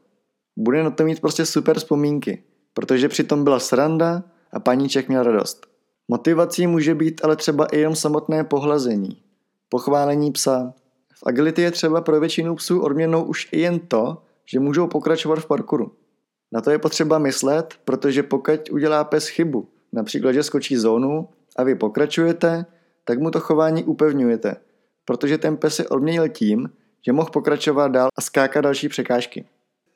Bude 0.56 0.82
na 0.82 0.90
to 0.90 1.04
mít 1.04 1.20
prostě 1.20 1.46
super 1.46 1.78
vzpomínky, 1.78 2.42
protože 2.74 3.08
přitom 3.08 3.44
byla 3.44 3.60
sranda 3.60 4.22
a 4.54 4.60
paníček 4.60 5.08
měl 5.08 5.22
radost. 5.22 5.66
Motivací 6.08 6.66
může 6.66 6.94
být 6.94 7.20
ale 7.24 7.36
třeba 7.36 7.66
i 7.66 7.78
jenom 7.78 7.96
samotné 7.96 8.44
pohlazení, 8.44 9.22
pochválení 9.68 10.32
psa. 10.32 10.74
V 11.14 11.26
agility 11.26 11.62
je 11.62 11.70
třeba 11.70 12.00
pro 12.00 12.20
většinu 12.20 12.54
psů 12.54 12.80
odměnou 12.80 13.24
už 13.24 13.48
i 13.52 13.60
jen 13.60 13.78
to, 13.78 14.22
že 14.46 14.60
můžou 14.60 14.86
pokračovat 14.86 15.38
v 15.38 15.46
parkouru. 15.46 15.92
Na 16.52 16.60
to 16.60 16.70
je 16.70 16.78
potřeba 16.78 17.18
myslet, 17.18 17.74
protože 17.84 18.22
pokud 18.22 18.70
udělá 18.70 19.04
pes 19.04 19.28
chybu, 19.28 19.68
například, 19.92 20.32
že 20.32 20.42
skočí 20.42 20.76
zónu 20.76 21.28
a 21.56 21.62
vy 21.62 21.74
pokračujete, 21.74 22.66
tak 23.04 23.18
mu 23.18 23.30
to 23.30 23.40
chování 23.40 23.84
upevňujete, 23.84 24.56
protože 25.04 25.38
ten 25.38 25.56
pes 25.56 25.76
se 25.76 25.88
odměnil 25.88 26.28
tím, 26.28 26.70
že 27.06 27.12
mohl 27.12 27.30
pokračovat 27.30 27.88
dál 27.88 28.08
a 28.16 28.20
skákat 28.20 28.64
další 28.64 28.88
překážky. 28.88 29.44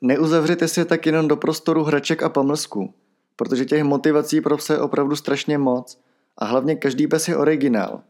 Neuzavřete 0.01 0.67
si 0.67 0.85
tak 0.85 1.05
jenom 1.05 1.27
do 1.27 1.37
prostoru 1.37 1.83
hraček 1.83 2.23
a 2.23 2.29
pamlsků, 2.29 2.93
protože 3.39 3.65
těch 3.65 3.83
motivací 3.83 4.41
pro 4.41 4.57
pse 4.57 4.73
je 4.73 4.79
opravdu 4.79 5.15
strašně 5.15 5.57
moc 5.57 5.99
a 6.37 6.45
hlavně 6.45 6.75
každý 6.75 7.07
pes 7.07 7.27
je 7.27 7.37
originál. 7.37 8.01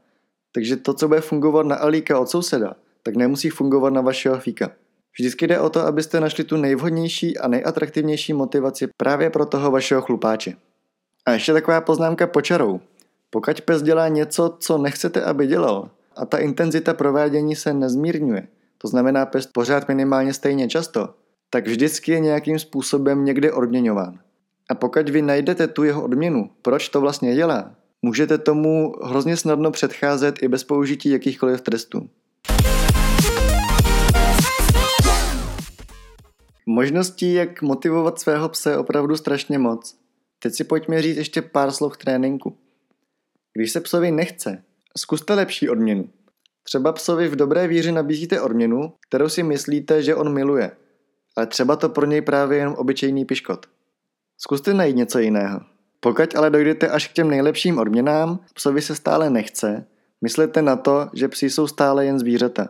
Takže 0.52 0.76
to, 0.76 0.94
co 0.94 1.08
bude 1.08 1.22
fungovat 1.22 1.66
na 1.66 1.76
Alíka 1.76 2.20
od 2.20 2.30
souseda, 2.30 2.76
tak 3.04 3.16
nemusí 3.16 3.50
fungovat 3.50 3.94
na 3.94 4.02
vašeho 4.02 4.40
fíka. 4.40 4.72
Vždycky 5.20 5.48
jde 5.48 5.60
o 5.60 5.70
to, 5.70 5.80
abyste 5.80 6.20
našli 6.20 6.44
tu 6.44 6.58
nejvhodnější 6.58 7.38
a 7.38 7.48
nejatraktivnější 7.48 8.34
motivaci 8.34 8.88
právě 8.98 9.30
pro 9.30 9.46
toho 9.46 9.72
vašeho 9.72 10.02
chlupáče. 10.02 10.54
A 11.26 11.32
ještě 11.32 11.54
taková 11.54 11.82
poznámka 11.82 12.28
počarou. 12.28 12.80
Pokud 13.30 13.62
pes 13.62 13.82
dělá 13.82 14.08
něco, 14.08 14.56
co 14.60 14.78
nechcete, 14.78 15.22
aby 15.22 15.48
dělal, 15.48 15.90
a 16.16 16.26
ta 16.26 16.38
intenzita 16.38 16.94
provádění 16.94 17.56
se 17.56 17.74
nezmírňuje, 17.74 18.48
to 18.78 18.88
znamená 18.88 19.26
pes 19.26 19.48
pořád 19.48 19.88
minimálně 19.88 20.34
stejně 20.34 20.70
často, 20.70 21.14
tak 21.50 21.68
vždycky 21.68 22.12
je 22.12 22.20
nějakým 22.20 22.60
způsobem 22.60 23.26
někde 23.26 23.54
odměňován. 23.54 24.20
A 24.72 24.76
pokud 24.76 25.10
vy 25.10 25.22
najdete 25.22 25.68
tu 25.68 25.84
jeho 25.84 26.04
odměnu, 26.04 26.50
proč 26.62 26.90
to 26.90 27.02
vlastně 27.02 27.36
dělá, 27.36 27.76
můžete 28.02 28.38
tomu 28.38 28.94
hrozně 29.04 29.38
snadno 29.38 29.72
předcházet 29.72 30.44
i 30.44 30.48
bez 30.48 30.64
použití 30.64 31.10
jakýchkoliv 31.10 31.62
trestů. 31.62 32.10
Možností, 36.66 37.34
jak 37.34 37.62
motivovat 37.62 38.20
svého 38.20 38.50
psa 38.50 38.70
je 38.70 38.78
opravdu 38.78 39.18
strašně 39.18 39.60
moc. 39.60 39.96
Teď 40.40 40.54
si 40.54 40.64
pojďme 40.64 41.02
říct 41.02 41.18
ještě 41.18 41.42
pár 41.42 41.72
slov 41.72 41.98
tréninku. 41.98 42.58
Když 43.54 43.72
se 43.72 43.82
psovi 43.82 44.12
nechce, 44.12 44.64
zkuste 44.98 45.34
lepší 45.34 45.70
odměnu. 45.70 46.10
Třeba 46.64 46.94
psovi 46.94 47.28
v 47.28 47.36
dobré 47.36 47.68
víře 47.68 47.92
nabízíte 47.92 48.42
odměnu, 48.42 48.94
kterou 49.08 49.30
si 49.30 49.44
myslíte, 49.44 50.04
že 50.04 50.16
on 50.16 50.34
miluje, 50.34 50.72
ale 51.36 51.48
třeba 51.48 51.76
to 51.76 51.90
pro 51.90 52.06
něj 52.06 52.22
právě 52.22 52.58
jenom 52.58 52.74
obyčejný 52.74 53.26
piškot. 53.26 53.66
Zkuste 54.42 54.74
najít 54.74 54.96
něco 54.96 55.20
jiného. 55.20 55.60
Pokud 56.00 56.36
ale 56.36 56.50
dojdete 56.50 56.90
až 56.90 57.08
k 57.08 57.14
těm 57.14 57.30
nejlepším 57.30 57.78
odměnám, 57.78 58.40
psovi 58.54 58.82
se 58.82 58.96
stále 58.96 59.30
nechce, 59.30 59.86
myslete 60.22 60.62
na 60.62 60.76
to, 60.76 61.10
že 61.14 61.28
psi 61.28 61.50
jsou 61.50 61.68
stále 61.68 62.06
jen 62.06 62.20
zvířata. 62.20 62.70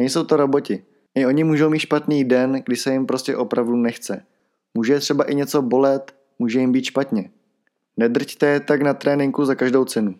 Nejsou 0.00 0.24
to 0.24 0.36
roboti. 0.36 0.84
I 1.14 1.26
oni 1.26 1.44
můžou 1.44 1.70
mít 1.70 1.78
špatný 1.78 2.24
den, 2.24 2.62
kdy 2.66 2.76
se 2.76 2.92
jim 2.92 3.06
prostě 3.06 3.36
opravdu 3.36 3.76
nechce. 3.76 4.22
Může 4.74 4.98
třeba 4.98 5.24
i 5.24 5.34
něco 5.34 5.62
bolet, 5.62 6.14
může 6.38 6.60
jim 6.60 6.72
být 6.72 6.84
špatně. 6.84 7.30
Nedrťte 7.96 8.46
je 8.46 8.60
tak 8.60 8.82
na 8.82 8.94
tréninku 8.94 9.44
za 9.44 9.54
každou 9.54 9.84
cenu. 9.84 10.14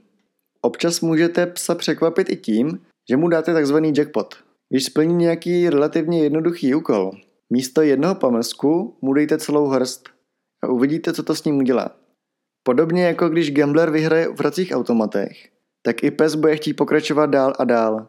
Občas 0.61 1.01
můžete 1.01 1.47
psa 1.47 1.75
překvapit 1.75 2.31
i 2.31 2.37
tím, 2.37 2.81
že 3.11 3.17
mu 3.17 3.29
dáte 3.29 3.53
takzvaný 3.53 3.93
jackpot. 3.97 4.35
Když 4.69 4.85
splní 4.85 5.15
nějaký 5.15 5.71
relativně 5.71 6.23
jednoduchý 6.23 6.75
úkol, 6.75 7.11
místo 7.51 7.83
jednoho 7.83 8.15
pamlsku 8.15 8.97
mu 9.03 9.13
dejte 9.13 9.39
celou 9.39 9.67
hrst 9.67 10.14
a 10.65 10.69
uvidíte, 10.69 11.13
co 11.13 11.23
to 11.23 11.35
s 11.35 11.45
ním 11.45 11.59
udělá. 11.59 11.91
Podobně 12.63 13.05
jako 13.05 13.29
když 13.29 13.53
gambler 13.53 13.91
vyhraje 13.91 14.29
v 14.29 14.39
hracích 14.39 14.73
automatech, 14.75 15.49
tak 15.83 16.05
i 16.05 16.11
pes 16.11 16.35
bude 16.35 16.57
chtít 16.57 16.75
pokračovat 16.75 17.27
dál 17.27 17.53
a 17.59 17.65
dál. 17.65 18.09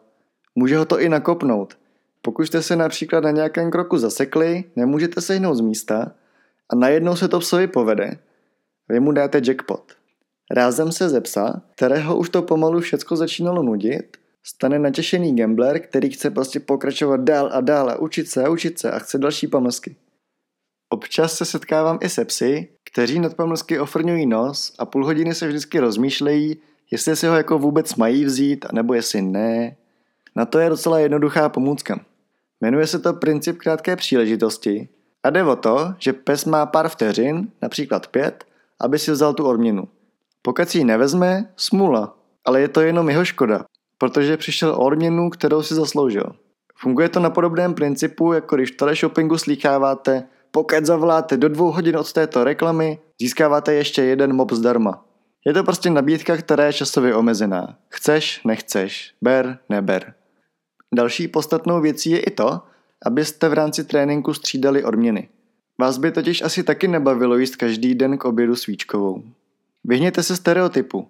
Může 0.54 0.78
ho 0.78 0.84
to 0.84 1.00
i 1.00 1.08
nakopnout. 1.08 1.74
Pokud 2.22 2.46
jste 2.46 2.62
se 2.62 2.76
například 2.76 3.24
na 3.24 3.30
nějakém 3.30 3.70
kroku 3.70 3.98
zasekli, 3.98 4.64
nemůžete 4.76 5.20
se 5.20 5.40
z 5.52 5.60
místa 5.60 6.12
a 6.72 6.76
najednou 6.76 7.16
se 7.16 7.28
to 7.28 7.38
psovi 7.40 7.66
povede, 7.66 8.18
vy 8.88 9.00
mu 9.00 9.12
dáte 9.12 9.40
jackpot. 9.46 9.92
Rázem 10.50 10.92
se 10.92 11.08
ze 11.08 11.20
psa, 11.20 11.62
kterého 11.74 12.16
už 12.16 12.30
to 12.30 12.42
pomalu 12.42 12.80
všecko 12.80 13.16
začínalo 13.16 13.62
nudit, 13.62 14.16
stane 14.42 14.78
natěšený 14.78 15.36
gambler, 15.36 15.80
který 15.80 16.10
chce 16.10 16.30
prostě 16.30 16.60
pokračovat 16.60 17.20
dál 17.20 17.50
a 17.52 17.60
dál 17.60 17.90
a 17.90 17.98
učit 17.98 18.28
se 18.28 18.44
a 18.44 18.48
učit 18.48 18.78
se 18.78 18.90
a 18.90 18.98
chce 18.98 19.18
další 19.18 19.46
pamlsky. 19.46 19.96
Občas 20.96 21.32
se 21.32 21.44
setkávám 21.44 21.98
i 22.02 22.08
se 22.08 22.24
psy, 22.24 22.68
kteří 22.84 23.20
nad 23.20 23.34
pamlsky 23.34 23.78
ofrňují 23.78 24.26
nos 24.26 24.72
a 24.78 24.86
půl 24.86 25.04
hodiny 25.04 25.34
se 25.34 25.48
vždycky 25.48 25.78
rozmýšlejí, 25.78 26.56
jestli 26.90 27.16
si 27.16 27.26
ho 27.26 27.36
jako 27.36 27.58
vůbec 27.58 27.94
mají 27.94 28.24
vzít, 28.24 28.66
nebo 28.72 28.94
jestli 28.94 29.22
ne. 29.22 29.76
Na 30.36 30.44
to 30.44 30.58
je 30.58 30.68
docela 30.68 30.98
jednoduchá 30.98 31.48
pomůcka. 31.48 32.00
Jmenuje 32.60 32.86
se 32.86 32.98
to 32.98 33.12
princip 33.12 33.58
krátké 33.58 33.96
příležitosti 33.96 34.88
a 35.22 35.30
jde 35.30 35.44
o 35.44 35.56
to, 35.56 35.94
že 35.98 36.12
pes 36.12 36.44
má 36.44 36.66
pár 36.66 36.88
vteřin, 36.88 37.48
například 37.62 38.06
pět, 38.06 38.44
aby 38.80 38.98
si 38.98 39.10
vzal 39.10 39.34
tu 39.34 39.44
odměnu. 39.44 39.88
Pokud 40.42 40.68
si 40.68 40.78
ji 40.78 40.84
nevezme, 40.84 41.52
smula, 41.56 42.16
ale 42.44 42.60
je 42.60 42.68
to 42.68 42.80
jenom 42.80 43.08
jeho 43.08 43.24
škoda, 43.24 43.64
protože 43.98 44.36
přišel 44.36 44.70
o 44.70 44.84
odměnu, 44.84 45.30
kterou 45.30 45.62
si 45.62 45.74
zasloužil. 45.74 46.32
Funguje 46.76 47.08
to 47.08 47.20
na 47.20 47.30
podobném 47.30 47.74
principu, 47.74 48.32
jako 48.32 48.56
když 48.56 48.72
v 48.72 48.76
teleshoppingu 48.76 49.38
slýcháváte, 49.38 50.24
pokud 50.56 50.86
zavoláte 50.86 51.36
do 51.36 51.48
dvou 51.48 51.72
hodin 51.72 51.96
od 51.96 52.12
této 52.12 52.44
reklamy, 52.44 52.98
získáváte 53.20 53.74
ještě 53.74 54.02
jeden 54.02 54.32
mob 54.32 54.52
zdarma. 54.52 55.04
Je 55.46 55.52
to 55.52 55.64
prostě 55.64 55.90
nabídka, 55.90 56.36
která 56.36 56.64
je 56.64 56.72
časově 56.72 57.14
omezená. 57.14 57.78
Chceš, 57.88 58.40
nechceš, 58.44 59.14
ber, 59.22 59.58
neber. 59.68 60.14
Další 60.94 61.28
podstatnou 61.28 61.80
věcí 61.80 62.10
je 62.10 62.20
i 62.20 62.30
to, 62.30 62.60
abyste 63.06 63.48
v 63.48 63.52
rámci 63.52 63.84
tréninku 63.84 64.34
střídali 64.34 64.84
odměny. 64.84 65.28
Vás 65.80 65.98
by 65.98 66.12
totiž 66.12 66.42
asi 66.42 66.62
taky 66.62 66.88
nebavilo 66.88 67.36
jíst 67.36 67.56
každý 67.56 67.94
den 67.94 68.18
k 68.18 68.24
obědu 68.24 68.56
svíčkovou. 68.56 69.22
Vyhněte 69.84 70.22
se 70.22 70.36
stereotypu. 70.36 71.08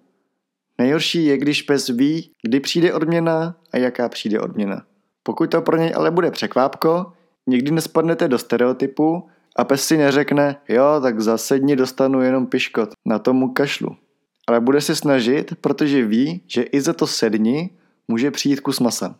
Nejhorší 0.77 1.25
je, 1.25 1.37
když 1.37 1.61
pes 1.61 1.87
ví, 1.87 2.31
kdy 2.41 2.59
přijde 2.59 2.93
odměna 2.93 3.55
a 3.71 3.77
jaká 3.77 4.09
přijde 4.09 4.39
odměna. 4.39 4.83
Pokud 5.23 5.51
to 5.51 5.61
pro 5.61 5.77
něj 5.77 5.93
ale 5.95 6.11
bude 6.11 6.31
překvápko, 6.31 7.11
nikdy 7.47 7.71
nespadnete 7.71 8.27
do 8.27 8.37
stereotypu 8.37 9.29
a 9.57 9.63
pes 9.63 9.87
si 9.87 9.97
neřekne, 9.97 10.55
jo, 10.69 10.99
tak 11.01 11.21
za 11.21 11.37
sedni 11.37 11.75
dostanu 11.75 12.21
jenom 12.21 12.47
piškot, 12.47 12.89
na 13.05 13.19
tomu 13.19 13.53
kašlu. 13.53 13.95
Ale 14.47 14.59
bude 14.59 14.81
se 14.81 14.95
snažit, 14.95 15.53
protože 15.61 16.05
ví, 16.05 16.41
že 16.47 16.61
i 16.61 16.81
za 16.81 16.93
to 16.93 17.07
sedni 17.07 17.69
může 18.07 18.31
přijít 18.31 18.59
kus 18.59 18.79
masa. 18.79 19.15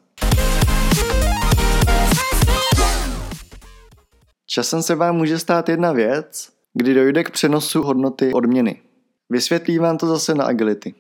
Časem 4.46 4.84
se 4.84 4.96
vám 4.96 5.15
může 5.15 5.39
stát 5.39 5.70
jedna 5.70 5.91
věc, 5.91 6.50
kdy 6.74 6.94
dojde 6.94 7.24
k 7.24 7.32
přenosu 7.32 7.82
hodnoty 7.82 8.34
odměny. 8.34 8.82
Vysvětlím 9.29 9.82
vám 9.82 9.98
to 9.98 10.08
zase 10.08 10.36
na 10.36 10.46
agility. 10.46 10.94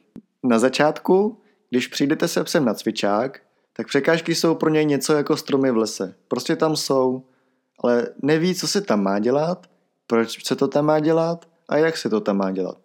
Na 0.43 0.59
začátku, 0.59 1.37
když 1.69 1.87
přijdete 1.87 2.27
se 2.27 2.43
psem 2.43 2.65
na 2.65 2.73
cvičák, 2.73 3.39
tak 3.73 3.87
překážky 3.87 4.35
jsou 4.35 4.55
pro 4.55 4.69
něj 4.69 4.85
něco 4.85 5.13
jako 5.13 5.37
stromy 5.37 5.71
v 5.71 5.77
lese. 5.77 6.15
Prostě 6.27 6.55
tam 6.55 6.75
jsou, 6.75 7.23
ale 7.79 8.07
neví, 8.21 8.55
co 8.55 8.67
se 8.67 8.81
tam 8.81 9.03
má 9.03 9.19
dělat, 9.19 9.67
proč 10.07 10.47
se 10.47 10.55
to 10.55 10.67
tam 10.67 10.85
má 10.85 10.99
dělat 10.99 11.47
a 11.69 11.77
jak 11.77 11.97
se 11.97 12.09
to 12.09 12.21
tam 12.21 12.37
má 12.37 12.51
dělat. 12.51 12.77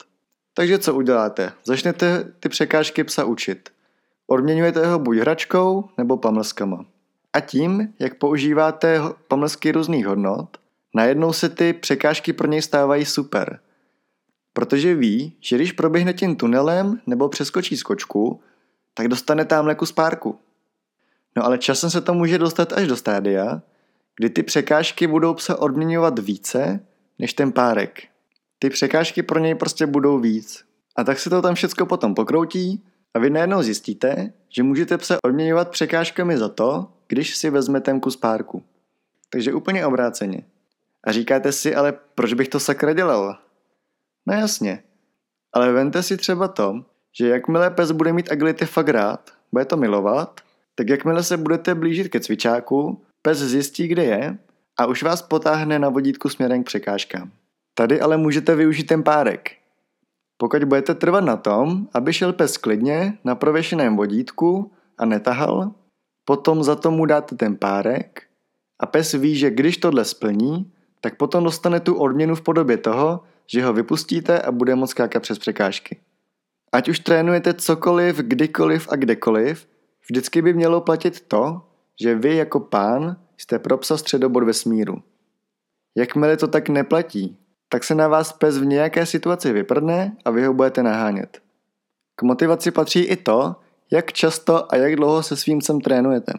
Takže 0.54 0.78
co 0.78 0.94
uděláte? 0.94 1.52
Začnete 1.64 2.32
ty 2.40 2.48
překážky 2.48 3.04
psa 3.04 3.24
učit. 3.24 3.70
Odměňujete 4.26 4.86
ho 4.86 4.98
buď 4.98 5.16
hračkou 5.16 5.88
nebo 5.98 6.16
pamlskama. 6.16 6.84
A 7.32 7.40
tím, 7.40 7.94
jak 7.98 8.14
používáte 8.14 9.00
pamlsky 9.28 9.72
různých 9.72 10.06
hodnot, 10.06 10.56
najednou 10.94 11.32
se 11.32 11.48
ty 11.48 11.72
překážky 11.72 12.32
pro 12.32 12.48
něj 12.48 12.62
stávají 12.62 13.04
super. 13.04 13.60
Protože 14.52 14.94
ví, 14.94 15.36
že 15.40 15.56
když 15.56 15.72
proběhne 15.72 16.14
tím 16.14 16.36
tunelem 16.36 17.00
nebo 17.06 17.28
přeskočí 17.28 17.76
skočku, 17.76 18.40
tak 18.94 19.08
dostane 19.08 19.44
tam 19.44 19.74
kus 19.74 19.92
párku. 19.92 20.38
No 21.36 21.44
ale 21.44 21.58
časem 21.58 21.90
se 21.90 22.00
to 22.00 22.14
může 22.14 22.38
dostat 22.38 22.72
až 22.72 22.86
do 22.86 22.96
stádia, 22.96 23.62
kdy 24.16 24.30
ty 24.30 24.42
překážky 24.42 25.06
budou 25.06 25.36
se 25.36 25.56
odměňovat 25.56 26.18
více 26.18 26.80
než 27.18 27.34
ten 27.34 27.52
párek. 27.52 28.02
Ty 28.58 28.70
překážky 28.70 29.22
pro 29.22 29.38
něj 29.38 29.54
prostě 29.54 29.86
budou 29.86 30.18
víc. 30.18 30.64
A 30.96 31.04
tak 31.04 31.18
se 31.18 31.30
to 31.30 31.42
tam 31.42 31.54
všechno 31.54 31.86
potom 31.86 32.14
pokroutí 32.14 32.84
a 33.14 33.18
vy 33.18 33.30
najednou 33.30 33.62
zjistíte, 33.62 34.32
že 34.48 34.62
můžete 34.62 34.98
pse 34.98 35.16
odměňovat 35.24 35.70
překážkami 35.70 36.38
za 36.38 36.48
to, 36.48 36.88
když 37.08 37.36
si 37.36 37.50
vezmete 37.50 38.00
kus 38.00 38.16
párku. 38.16 38.62
Takže 39.30 39.54
úplně 39.54 39.86
obráceně. 39.86 40.42
A 41.04 41.12
říkáte 41.12 41.52
si, 41.52 41.74
ale 41.74 41.92
proč 42.14 42.32
bych 42.34 42.48
to 42.48 42.60
sakra 42.60 42.92
dělal? 42.92 43.38
No 44.26 44.34
jasně. 44.34 44.82
Ale 45.52 45.72
vente 45.72 46.02
si 46.02 46.16
třeba 46.16 46.48
to, 46.48 46.84
že 47.18 47.28
jakmile 47.28 47.70
pes 47.70 47.90
bude 47.90 48.12
mít 48.12 48.32
agility 48.32 48.66
fakt 48.66 48.88
rád, 48.88 49.30
bude 49.52 49.64
to 49.64 49.76
milovat, 49.76 50.40
Tak 50.74 50.88
jakmile 50.88 51.22
se 51.22 51.36
budete 51.36 51.74
blížit 51.74 52.08
ke 52.08 52.20
cvičáku, 52.20 53.02
pes 53.22 53.38
zjistí, 53.38 53.88
kde 53.88 54.04
je 54.04 54.38
a 54.78 54.86
už 54.86 55.02
vás 55.02 55.22
potáhne 55.22 55.78
na 55.78 55.88
vodítku 55.88 56.28
směrem 56.28 56.62
k 56.62 56.66
překážkám. 56.66 57.30
Tady 57.74 58.00
ale 58.00 58.16
můžete 58.16 58.54
využít 58.54 58.84
ten 58.84 59.02
párek. 59.02 59.50
Pokud 60.36 60.64
budete 60.64 60.94
trvat 60.94 61.24
na 61.24 61.36
tom, 61.36 61.88
aby 61.94 62.12
šel 62.12 62.32
pes 62.32 62.56
klidně 62.56 63.18
na 63.24 63.34
prověšeném 63.34 63.96
vodítku 63.96 64.72
a 64.98 65.04
netahal, 65.04 65.72
potom 66.24 66.62
za 66.62 66.76
tomu 66.76 67.06
dáte 67.06 67.36
ten 67.36 67.56
párek 67.56 68.22
a 68.80 68.86
pes 68.86 69.12
ví, 69.12 69.36
že 69.36 69.50
když 69.50 69.76
tohle 69.76 70.04
splní, 70.04 70.72
tak 71.00 71.16
potom 71.16 71.44
dostane 71.44 71.80
tu 71.80 71.94
odměnu 71.94 72.34
v 72.34 72.40
podobě 72.40 72.76
toho, 72.76 73.20
že 73.46 73.64
ho 73.64 73.72
vypustíte 73.72 74.40
a 74.40 74.52
bude 74.52 74.74
moct 74.74 74.90
skákat 74.90 75.22
přes 75.22 75.38
překážky. 75.38 76.00
Ať 76.72 76.88
už 76.88 76.98
trénujete 76.98 77.54
cokoliv, 77.54 78.16
kdykoliv 78.16 78.88
a 78.90 78.96
kdekoliv, 78.96 79.68
vždycky 80.08 80.42
by 80.42 80.54
mělo 80.54 80.80
platit 80.80 81.20
to, 81.20 81.62
že 82.00 82.14
vy 82.14 82.36
jako 82.36 82.60
pán 82.60 83.16
jste 83.36 83.58
pro 83.58 83.78
psa 83.78 83.96
středobod 83.96 84.44
vesmíru. 84.44 85.02
Jakmile 85.96 86.36
to 86.36 86.48
tak 86.48 86.68
neplatí, 86.68 87.36
tak 87.68 87.84
se 87.84 87.94
na 87.94 88.08
vás 88.08 88.32
pes 88.32 88.58
v 88.58 88.64
nějaké 88.64 89.06
situaci 89.06 89.52
vyprdne 89.52 90.16
a 90.24 90.30
vy 90.30 90.44
ho 90.44 90.54
budete 90.54 90.82
nahánět. 90.82 91.42
K 92.16 92.22
motivaci 92.22 92.70
patří 92.70 93.00
i 93.00 93.16
to, 93.16 93.56
jak 93.90 94.12
často 94.12 94.74
a 94.74 94.76
jak 94.76 94.96
dlouho 94.96 95.22
se 95.22 95.36
svým 95.36 95.58
psem 95.58 95.80
trénujete. 95.80 96.32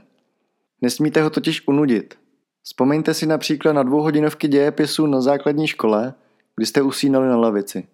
Nesmíte 0.82 1.24
ho 1.24 1.30
totiž 1.30 1.68
unudit. 1.68 2.16
Vzpomeňte 2.64 3.14
si 3.14 3.26
například 3.26 3.74
na 3.74 3.84
dvouhodinovky 3.84 4.48
dějepisu 4.48 5.06
na 5.06 5.22
základní 5.22 5.68
škole, 5.68 6.14
kdy 6.56 6.66
jste 6.66 6.82
usínali 6.82 7.28
na 7.28 7.38
lavici. 7.38 7.88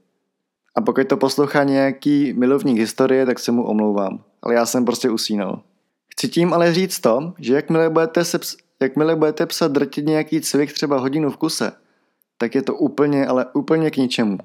A 0.76 0.82
pokud 0.82 1.08
to 1.08 1.18
poslouchá 1.18 1.64
nějaký 1.64 2.34
milovník 2.34 2.80
historie, 2.80 3.26
tak 3.26 3.40
se 3.40 3.52
mu 3.52 3.64
omlouvám. 3.64 4.24
Ale 4.42 4.54
já 4.54 4.66
jsem 4.66 4.86
prostě 4.86 5.10
usínal. 5.10 5.62
Chci 6.20 6.28
tím 6.30 6.54
ale 6.54 6.74
říct 6.74 7.00
to, 7.00 7.34
že 7.40 7.54
jakmile 7.54 7.90
budete, 7.90 8.26
se 8.26 8.40
jakmile 8.82 9.16
budete 9.16 9.46
psat 9.46 9.72
drtit 9.72 10.06
nějaký 10.06 10.42
cvik 10.42 10.74
třeba 10.74 11.00
hodinu 11.00 11.30
v 11.30 11.38
kuse, 11.38 11.72
tak 12.38 12.56
je 12.56 12.62
to 12.62 12.76
úplně, 12.76 13.28
ale 13.28 13.46
úplně 13.54 13.92
k 13.92 13.98
ničemu. 13.98 14.38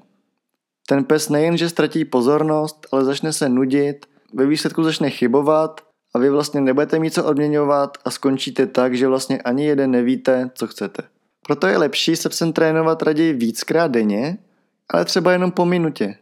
Ten 0.87 1.03
pes 1.03 1.29
nejenže 1.29 1.69
ztratí 1.69 2.05
pozornost, 2.05 2.87
ale 2.91 3.05
začne 3.05 3.33
se 3.33 3.49
nudit, 3.49 4.05
ve 4.33 4.45
výsledku 4.45 4.83
začne 4.83 5.09
chybovat 5.09 5.81
a 6.13 6.19
vy 6.19 6.29
vlastně 6.29 6.61
nebudete 6.61 6.99
mít 6.99 7.13
co 7.13 7.25
odměňovat 7.25 7.97
a 8.05 8.11
skončíte 8.11 8.67
tak, 8.67 8.97
že 8.97 9.07
vlastně 9.07 9.41
ani 9.41 9.65
jeden 9.65 9.91
nevíte, 9.91 10.49
co 10.55 10.67
chcete. 10.67 11.03
Proto 11.47 11.67
je 11.67 11.77
lepší 11.77 12.15
se 12.15 12.29
psem 12.29 12.53
trénovat 12.53 13.01
raději 13.01 13.33
víckrát 13.33 13.91
denně, 13.91 14.37
ale 14.89 15.05
třeba 15.05 15.31
jenom 15.31 15.51
po 15.51 15.65
minutě. 15.65 16.15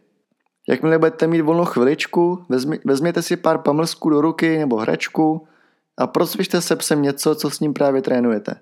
Jakmile 0.68 0.98
budete 0.98 1.26
mít 1.26 1.40
volnou 1.40 1.64
chviličku, 1.64 2.44
vezmi, 2.48 2.80
vezměte 2.84 3.22
si 3.22 3.36
pár 3.36 3.58
pamlsků 3.58 4.10
do 4.10 4.20
ruky 4.20 4.58
nebo 4.58 4.76
hračku 4.76 5.48
a 5.96 6.06
procvičte 6.06 6.60
se 6.60 6.76
psem 6.76 7.02
něco, 7.02 7.34
co 7.34 7.50
s 7.50 7.60
ním 7.60 7.74
právě 7.74 8.02
trénujete. 8.02 8.60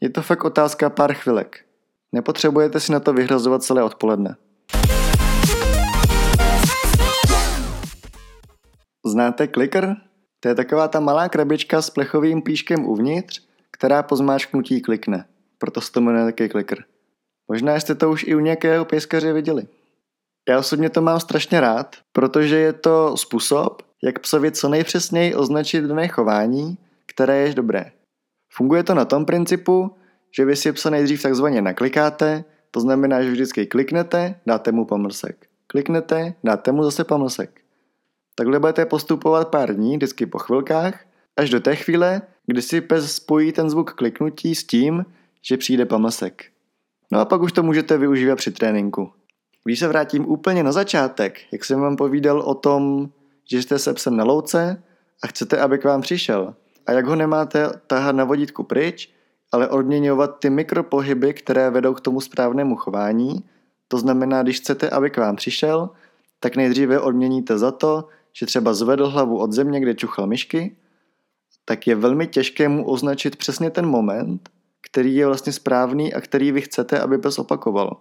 Je 0.00 0.10
to 0.10 0.22
fakt 0.22 0.44
otázka 0.44 0.90
pár 0.90 1.12
chvilek. 1.12 1.64
Nepotřebujete 2.12 2.80
si 2.80 2.92
na 2.92 3.00
to 3.00 3.12
vyhrazovat 3.12 3.62
celé 3.62 3.82
odpoledne. 3.82 4.36
Znáte 9.06 9.46
kliker? 9.46 9.96
To 10.40 10.48
je 10.48 10.54
taková 10.54 10.88
ta 10.88 11.00
malá 11.00 11.28
krabička 11.28 11.82
s 11.82 11.90
plechovým 11.90 12.42
plíškem 12.42 12.84
uvnitř, 12.84 13.42
která 13.70 14.02
po 14.02 14.16
zmáčknutí 14.16 14.80
klikne. 14.80 15.24
Proto 15.58 15.80
se 15.80 15.92
to 15.92 16.00
jmenuje 16.00 16.24
taky 16.24 16.48
kliker. 16.48 16.84
Možná 17.48 17.80
jste 17.80 17.94
to 17.94 18.10
už 18.10 18.24
i 18.28 18.34
u 18.34 18.38
nějakého 18.38 18.84
pěskaře 18.84 19.32
viděli. 19.32 19.66
Já 20.48 20.58
osobně 20.58 20.90
to 20.90 21.00
mám 21.02 21.20
strašně 21.20 21.60
rád, 21.60 21.96
protože 22.12 22.56
je 22.56 22.72
to 22.72 23.16
způsob, 23.16 23.82
jak 24.02 24.18
psovi 24.18 24.52
co 24.52 24.68
nejpřesněji 24.68 25.34
označit 25.34 25.84
dané 25.84 26.08
chování, 26.08 26.78
které 27.06 27.38
je 27.38 27.54
dobré. 27.54 27.92
Funguje 28.52 28.82
to 28.82 28.94
na 28.94 29.04
tom 29.04 29.24
principu, 29.24 29.94
že 30.36 30.44
vy 30.44 30.56
si 30.56 30.72
psa 30.72 30.90
nejdřív 30.90 31.22
takzvaně 31.22 31.62
naklikáte, 31.62 32.44
to 32.70 32.80
znamená, 32.80 33.22
že 33.22 33.30
vždycky 33.30 33.66
kliknete, 33.66 34.34
dáte 34.46 34.72
mu 34.72 34.84
pomlsek. 34.84 35.46
Kliknete, 35.66 36.34
dáte 36.44 36.72
mu 36.72 36.84
zase 36.84 37.04
pomlsek. 37.04 37.60
Takhle 38.34 38.60
budete 38.60 38.86
postupovat 38.86 39.48
pár 39.48 39.74
dní, 39.74 39.96
vždycky 39.96 40.26
po 40.26 40.38
chvilkách, 40.38 41.04
až 41.36 41.50
do 41.50 41.60
té 41.60 41.76
chvíle, 41.76 42.22
kdy 42.46 42.62
si 42.62 42.80
pes 42.80 43.14
spojí 43.14 43.52
ten 43.52 43.70
zvuk 43.70 43.92
kliknutí 43.92 44.54
s 44.54 44.64
tím, 44.64 45.04
že 45.42 45.56
přijde 45.56 45.86
pomlsek. 45.86 46.44
No 47.12 47.20
a 47.20 47.24
pak 47.24 47.42
už 47.42 47.52
to 47.52 47.62
můžete 47.62 47.98
využívat 47.98 48.36
při 48.36 48.50
tréninku. 48.50 49.12
Když 49.64 49.78
se 49.78 49.88
vrátím 49.88 50.28
úplně 50.28 50.62
na 50.62 50.72
začátek, 50.72 51.40
jak 51.52 51.64
jsem 51.64 51.80
vám 51.80 51.96
povídal 51.96 52.40
o 52.40 52.54
tom, 52.54 53.08
že 53.50 53.62
jste 53.62 53.78
se 53.78 53.94
psem 53.94 54.16
na 54.16 54.24
louce 54.24 54.82
a 55.22 55.26
chcete, 55.26 55.60
aby 55.60 55.78
k 55.78 55.84
vám 55.84 56.00
přišel. 56.00 56.54
A 56.86 56.92
jak 56.92 57.06
ho 57.06 57.16
nemáte 57.16 57.70
tahat 57.86 58.16
na 58.16 58.24
vodítku 58.24 58.62
pryč, 58.62 59.10
ale 59.52 59.68
odměňovat 59.68 60.38
ty 60.38 60.50
mikropohyby, 60.50 61.34
které 61.34 61.70
vedou 61.70 61.94
k 61.94 62.00
tomu 62.00 62.20
správnému 62.20 62.76
chování. 62.76 63.44
To 63.88 63.98
znamená, 63.98 64.42
když 64.42 64.60
chcete, 64.60 64.90
aby 64.90 65.10
k 65.10 65.16
vám 65.18 65.36
přišel, 65.36 65.90
tak 66.40 66.56
nejdříve 66.56 67.00
odměníte 67.00 67.58
za 67.58 67.70
to, 67.70 68.08
že 68.32 68.46
třeba 68.46 68.74
zvedl 68.74 69.08
hlavu 69.08 69.38
od 69.38 69.52
země, 69.52 69.80
kde 69.80 69.94
čuchal 69.94 70.26
myšky, 70.26 70.76
tak 71.64 71.86
je 71.86 71.94
velmi 71.94 72.26
těžké 72.26 72.68
mu 72.68 72.86
označit 72.86 73.36
přesně 73.36 73.70
ten 73.70 73.86
moment, 73.86 74.50
který 74.80 75.16
je 75.16 75.26
vlastně 75.26 75.52
správný 75.52 76.14
a 76.14 76.20
který 76.20 76.52
vy 76.52 76.60
chcete, 76.60 77.00
aby 77.00 77.18
pes 77.18 77.38
opakoval. 77.38 78.00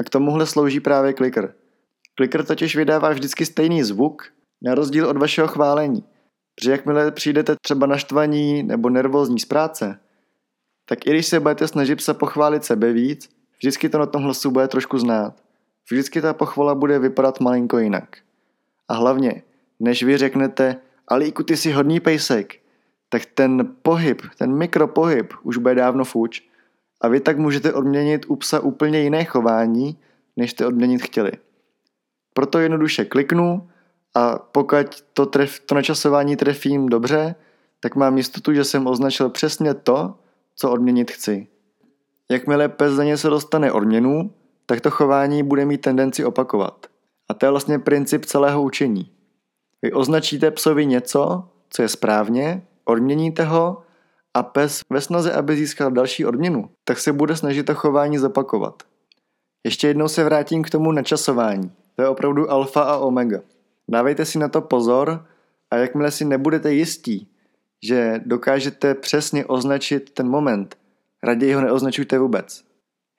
A 0.00 0.04
k 0.04 0.10
tomuhle 0.10 0.46
slouží 0.46 0.80
právě 0.80 1.12
kliker. 1.12 1.54
Kliker 2.14 2.44
totiž 2.44 2.76
vydává 2.76 3.10
vždycky 3.10 3.46
stejný 3.46 3.82
zvuk, 3.82 4.22
na 4.62 4.74
rozdíl 4.74 5.08
od 5.08 5.16
vašeho 5.16 5.48
chválení. 5.48 6.04
Protože 6.54 6.70
jakmile 6.70 7.12
přijdete 7.12 7.56
třeba 7.62 7.86
naštvaní 7.86 8.62
nebo 8.62 8.90
nervózní 8.90 9.40
z 9.40 9.44
práce, 9.44 10.00
tak 10.88 11.06
i 11.06 11.10
když 11.10 11.26
se 11.26 11.40
budete 11.40 11.68
snažit 11.68 12.00
se 12.00 12.14
pochválit 12.14 12.64
sebe 12.64 12.92
víc, 12.92 13.28
vždycky 13.58 13.88
to 13.88 13.98
na 13.98 14.06
tom 14.06 14.22
hlasu 14.22 14.50
bude 14.50 14.68
trošku 14.68 14.98
znát. 14.98 15.34
Vždycky 15.90 16.20
ta 16.20 16.32
pochvala 16.32 16.74
bude 16.74 16.98
vypadat 16.98 17.40
malinko 17.40 17.78
jinak. 17.78 18.16
A 18.88 18.94
hlavně, 18.94 19.42
než 19.80 20.02
vy 20.02 20.16
řeknete, 20.16 20.76
Alíku, 21.08 21.42
ty 21.42 21.56
jsi 21.56 21.72
hodný 21.72 22.00
pejsek, 22.00 22.54
tak 23.08 23.26
ten 23.26 23.74
pohyb, 23.82 24.22
ten 24.38 24.54
mikropohyb 24.54 25.32
už 25.42 25.56
bude 25.56 25.74
dávno 25.74 26.04
fuč 26.04 26.49
a 27.00 27.08
vy 27.08 27.20
tak 27.20 27.38
můžete 27.38 27.72
odměnit 27.72 28.26
u 28.28 28.36
psa 28.36 28.60
úplně 28.60 29.00
jiné 29.00 29.24
chování, 29.24 29.98
než 30.36 30.50
jste 30.50 30.66
odměnit 30.66 31.02
chtěli. 31.02 31.32
Proto 32.34 32.58
jednoduše 32.58 33.04
kliknu 33.04 33.68
a 34.14 34.38
pokud 34.38 34.76
to, 35.12 35.26
tref, 35.26 35.60
to 35.60 35.74
načasování 35.74 36.36
trefím 36.36 36.88
dobře, 36.88 37.34
tak 37.80 37.96
mám 37.96 38.16
jistotu, 38.16 38.54
že 38.54 38.64
jsem 38.64 38.86
označil 38.86 39.28
přesně 39.28 39.74
to, 39.74 40.14
co 40.56 40.70
odměnit 40.70 41.10
chci. 41.10 41.46
Jakmile 42.30 42.68
pes 42.68 42.92
za 42.92 43.04
něco 43.04 43.30
dostane 43.30 43.72
odměnu, 43.72 44.30
tak 44.66 44.80
to 44.80 44.90
chování 44.90 45.42
bude 45.42 45.64
mít 45.64 45.80
tendenci 45.80 46.24
opakovat. 46.24 46.86
A 47.28 47.34
to 47.34 47.46
je 47.46 47.50
vlastně 47.50 47.78
princip 47.78 48.24
celého 48.24 48.62
učení. 48.62 49.10
Vy 49.82 49.92
označíte 49.92 50.50
psovi 50.50 50.86
něco, 50.86 51.48
co 51.70 51.82
je 51.82 51.88
správně, 51.88 52.62
odměníte 52.84 53.44
ho 53.44 53.82
a 54.34 54.42
pes 54.42 54.80
ve 54.90 55.00
snaze, 55.00 55.32
aby 55.32 55.56
získal 55.56 55.90
další 55.90 56.24
odměnu, 56.24 56.70
tak 56.84 56.98
se 56.98 57.12
bude 57.12 57.36
snažit 57.36 57.66
to 57.66 57.74
chování 57.74 58.18
zopakovat. 58.18 58.82
Ještě 59.64 59.88
jednou 59.88 60.08
se 60.08 60.24
vrátím 60.24 60.62
k 60.62 60.70
tomu 60.70 60.92
načasování. 60.92 61.72
To 61.96 62.02
je 62.02 62.08
opravdu 62.08 62.50
alfa 62.50 62.82
a 62.82 62.96
omega. 62.96 63.40
Dávejte 63.88 64.24
si 64.24 64.38
na 64.38 64.48
to 64.48 64.60
pozor 64.60 65.26
a 65.70 65.76
jakmile 65.76 66.10
si 66.10 66.24
nebudete 66.24 66.72
jistí, 66.72 67.28
že 67.82 68.20
dokážete 68.26 68.94
přesně 68.94 69.46
označit 69.46 70.10
ten 70.10 70.28
moment, 70.28 70.76
raději 71.22 71.52
ho 71.52 71.60
neoznačujte 71.60 72.18
vůbec. 72.18 72.64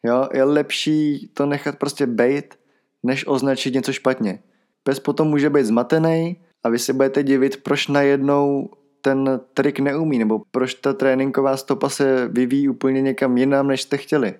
Jo, 0.05 0.29
je 0.33 0.43
lepší 0.43 1.31
to 1.33 1.45
nechat 1.45 1.77
prostě 1.77 2.07
bejt, 2.07 2.59
než 3.03 3.27
označit 3.27 3.73
něco 3.73 3.93
špatně. 3.93 4.43
Pes 4.83 4.99
potom 4.99 5.27
může 5.27 5.49
být 5.49 5.65
zmatený 5.65 6.41
a 6.63 6.69
vy 6.69 6.79
si 6.79 6.93
budete 6.93 7.23
divit, 7.23 7.63
proč 7.63 7.87
najednou 7.87 8.69
ten 9.01 9.39
trik 9.53 9.79
neumí, 9.79 10.19
nebo 10.19 10.41
proč 10.51 10.73
ta 10.73 10.93
tréninková 10.93 11.57
stopa 11.57 11.89
se 11.89 12.27
vyvíjí 12.27 12.69
úplně 12.69 13.01
někam 13.01 13.37
jinam, 13.37 13.67
než 13.67 13.81
jste 13.81 13.97
chtěli. 13.97 14.33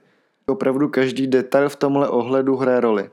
Opravdu 0.45 0.89
každý 0.89 1.27
detail 1.27 1.69
v 1.69 1.75
tomhle 1.75 2.09
ohledu 2.09 2.55
hraje 2.55 2.79
roli. 2.79 3.09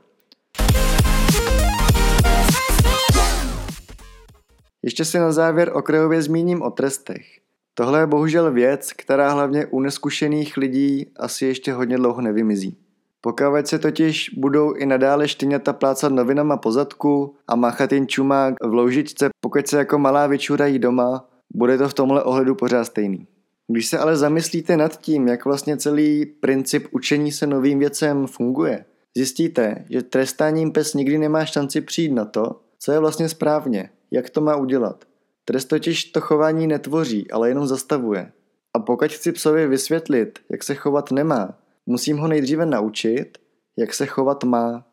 Ještě 4.83 5.05
si 5.05 5.19
na 5.19 5.31
závěr 5.31 5.71
okrajově 5.73 6.21
zmíním 6.21 6.61
o 6.61 6.71
trestech. 6.71 7.25
Tohle 7.73 7.99
je 7.99 8.07
bohužel 8.07 8.51
věc, 8.51 8.93
která 8.93 9.31
hlavně 9.31 9.65
u 9.65 9.79
neskušených 9.79 10.57
lidí 10.57 11.11
asi 11.15 11.45
ještě 11.45 11.73
hodně 11.73 11.97
dlouho 11.97 12.21
nevymizí. 12.21 12.77
Pokud 13.21 13.67
se 13.67 13.79
totiž 13.79 14.29
budou 14.37 14.73
i 14.73 14.85
nadále 14.85 15.27
štyňata 15.27 15.73
plácat 15.73 16.11
novinama 16.11 16.57
po 16.57 16.71
zadku 16.71 17.35
a 17.47 17.55
máchat 17.55 17.91
jen 17.91 18.07
čumák 18.07 18.53
v 18.63 18.73
loužičce, 18.73 19.29
pokud 19.41 19.67
se 19.67 19.77
jako 19.77 19.99
malá 19.99 20.27
vyčurají 20.27 20.79
doma, 20.79 21.28
bude 21.53 21.77
to 21.77 21.89
v 21.89 21.93
tomhle 21.93 22.23
ohledu 22.23 22.55
pořád 22.55 22.85
stejný. 22.85 23.27
Když 23.67 23.87
se 23.87 23.97
ale 23.97 24.17
zamyslíte 24.17 24.77
nad 24.77 25.01
tím, 25.01 25.27
jak 25.27 25.45
vlastně 25.45 25.77
celý 25.77 26.25
princip 26.25 26.87
učení 26.91 27.31
se 27.31 27.47
novým 27.47 27.79
věcem 27.79 28.27
funguje, 28.27 28.85
zjistíte, 29.17 29.85
že 29.89 30.01
trestáním 30.01 30.71
pes 30.71 30.93
nikdy 30.93 31.17
nemá 31.17 31.45
šanci 31.45 31.81
přijít 31.81 32.11
na 32.11 32.25
to, 32.25 32.61
co 32.79 32.91
je 32.91 32.99
vlastně 32.99 33.29
správně, 33.29 33.89
jak 34.11 34.29
to 34.29 34.41
má 34.41 34.55
udělat. 34.55 35.05
Trest 35.45 35.65
totiž 35.65 36.05
to 36.05 36.21
chování 36.21 36.67
netvoří, 36.67 37.31
ale 37.31 37.49
jenom 37.49 37.67
zastavuje. 37.67 38.31
A 38.73 38.79
pokud 38.79 39.11
chci 39.11 39.31
psovi 39.31 39.67
vysvětlit, 39.67 40.39
jak 40.49 40.63
se 40.63 40.75
chovat 40.75 41.11
nemá, 41.11 41.57
musím 41.85 42.17
ho 42.17 42.27
nejdříve 42.27 42.65
naučit, 42.65 43.37
jak 43.77 43.93
se 43.93 44.05
chovat 44.05 44.43
má. 44.43 44.85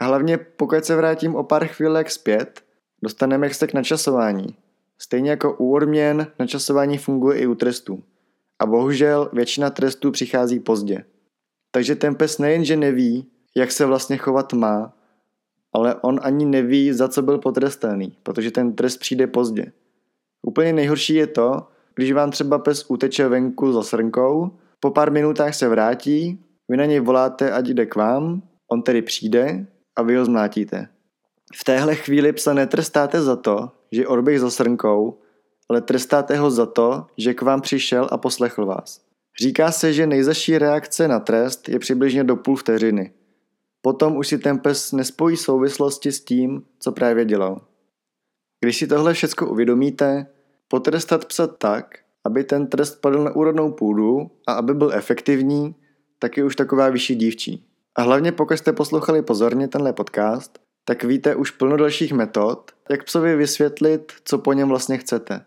A 0.00 0.04
hlavně 0.04 0.38
pokud 0.38 0.84
se 0.84 0.96
vrátím 0.96 1.34
o 1.34 1.44
pár 1.44 1.66
chvílek 1.66 2.10
zpět, 2.10 2.60
dostaneme 3.02 3.54
se 3.54 3.66
k 3.66 3.74
načasování. 3.74 4.56
Stejně 5.04 5.30
jako 5.30 5.56
u 5.58 5.74
odměn, 5.74 6.26
načasování 6.38 6.98
funguje 6.98 7.38
i 7.38 7.46
u 7.46 7.54
trestů. 7.54 8.02
A 8.58 8.66
bohužel 8.66 9.30
většina 9.32 9.70
trestů 9.70 10.10
přichází 10.10 10.60
pozdě. 10.60 11.04
Takže 11.70 11.96
ten 11.96 12.14
pes 12.14 12.38
nejenže 12.38 12.76
neví, 12.76 13.26
jak 13.56 13.72
se 13.72 13.86
vlastně 13.86 14.16
chovat 14.16 14.52
má, 14.52 14.96
ale 15.72 15.94
on 15.94 16.20
ani 16.22 16.44
neví, 16.44 16.92
za 16.92 17.08
co 17.08 17.22
byl 17.22 17.38
potrestaný, 17.38 18.16
protože 18.22 18.50
ten 18.50 18.72
trest 18.72 18.96
přijde 18.96 19.26
pozdě. 19.26 19.72
Úplně 20.46 20.72
nejhorší 20.72 21.14
je 21.14 21.26
to, 21.26 21.68
když 21.94 22.12
vám 22.12 22.30
třeba 22.30 22.58
pes 22.58 22.84
uteče 22.88 23.28
venku 23.28 23.72
za 23.72 23.82
srnkou, 23.82 24.50
po 24.80 24.90
pár 24.90 25.12
minutách 25.12 25.54
se 25.54 25.68
vrátí, 25.68 26.44
vy 26.68 26.76
na 26.76 26.84
něj 26.84 27.00
voláte, 27.00 27.52
ať 27.52 27.66
jde 27.66 27.86
k 27.86 27.96
vám, 27.96 28.42
on 28.68 28.82
tedy 28.82 29.02
přijde 29.02 29.66
a 29.96 30.02
vy 30.02 30.16
ho 30.16 30.24
zmlátíte. 30.24 30.88
V 31.54 31.64
téhle 31.64 31.94
chvíli 31.94 32.32
psa 32.32 32.54
netrestáte 32.54 33.22
za 33.22 33.36
to, 33.36 33.70
že 33.92 34.06
odběh 34.06 34.40
za 34.40 34.50
srnkou, 34.50 35.18
ale 35.68 35.80
trestáte 35.80 36.36
ho 36.36 36.50
za 36.50 36.66
to, 36.66 37.06
že 37.16 37.34
k 37.34 37.42
vám 37.42 37.60
přišel 37.60 38.08
a 38.10 38.18
poslechl 38.18 38.66
vás. 38.66 39.00
Říká 39.42 39.72
se, 39.72 39.92
že 39.92 40.06
nejzaší 40.06 40.58
reakce 40.58 41.08
na 41.08 41.20
trest 41.20 41.68
je 41.68 41.78
přibližně 41.78 42.24
do 42.24 42.36
půl 42.36 42.56
vteřiny. 42.56 43.12
Potom 43.82 44.16
už 44.16 44.28
si 44.28 44.38
ten 44.38 44.58
pes 44.58 44.92
nespojí 44.92 45.36
souvislosti 45.36 46.12
s 46.12 46.20
tím, 46.20 46.62
co 46.78 46.92
právě 46.92 47.24
dělal. 47.24 47.60
Když 48.60 48.78
si 48.78 48.86
tohle 48.86 49.14
všechno 49.14 49.50
uvědomíte, 49.50 50.26
potrestat 50.68 51.24
psa 51.24 51.46
tak, 51.46 51.98
aby 52.24 52.44
ten 52.44 52.66
trest 52.66 53.00
padl 53.00 53.24
na 53.24 53.36
úrodnou 53.36 53.72
půdu 53.72 54.30
a 54.46 54.52
aby 54.52 54.74
byl 54.74 54.92
efektivní, 54.92 55.74
tak 56.18 56.36
je 56.36 56.44
už 56.44 56.56
taková 56.56 56.88
vyšší 56.88 57.14
dívčí. 57.14 57.66
A 57.96 58.02
hlavně 58.02 58.32
pokud 58.32 58.56
jste 58.56 58.72
poslouchali 58.72 59.22
pozorně 59.22 59.68
tenhle 59.68 59.92
podcast, 59.92 60.58
tak 60.84 61.04
víte 61.04 61.34
už 61.34 61.50
plno 61.50 61.76
dalších 61.76 62.12
metod, 62.12 62.70
jak 62.90 63.04
psovi 63.04 63.36
vysvětlit, 63.36 64.12
co 64.24 64.38
po 64.38 64.52
něm 64.52 64.68
vlastně 64.68 64.98
chcete. 64.98 65.40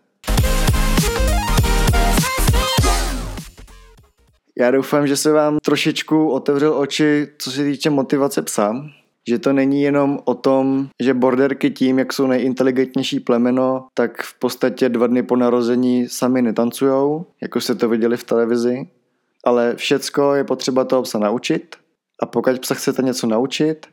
Já 4.58 4.70
doufám, 4.70 5.06
že 5.06 5.16
se 5.16 5.32
vám 5.32 5.58
trošičku 5.64 6.30
otevřel 6.30 6.78
oči, 6.78 7.28
co 7.38 7.50
se 7.50 7.64
týče 7.64 7.90
motivace 7.90 8.42
psa. 8.42 8.74
Že 9.28 9.38
to 9.38 9.52
není 9.52 9.82
jenom 9.82 10.18
o 10.24 10.34
tom, 10.34 10.88
že 11.00 11.14
borderky 11.14 11.70
tím, 11.70 11.98
jak 11.98 12.12
jsou 12.12 12.26
nejinteligentnější 12.26 13.20
plemeno, 13.20 13.86
tak 13.94 14.22
v 14.22 14.38
podstatě 14.38 14.88
dva 14.88 15.06
dny 15.06 15.22
po 15.22 15.36
narození 15.36 16.08
sami 16.08 16.42
netancujou, 16.42 17.26
jako 17.42 17.60
jste 17.60 17.74
to 17.74 17.88
viděli 17.88 18.16
v 18.16 18.24
televizi. 18.24 18.88
Ale 19.44 19.76
všecko 19.76 20.34
je 20.34 20.44
potřeba 20.44 20.84
toho 20.84 21.02
psa 21.02 21.18
naučit. 21.18 21.76
A 22.22 22.26
pokud 22.26 22.58
psa 22.58 22.74
chcete 22.74 23.02
něco 23.02 23.26
naučit, 23.26 23.86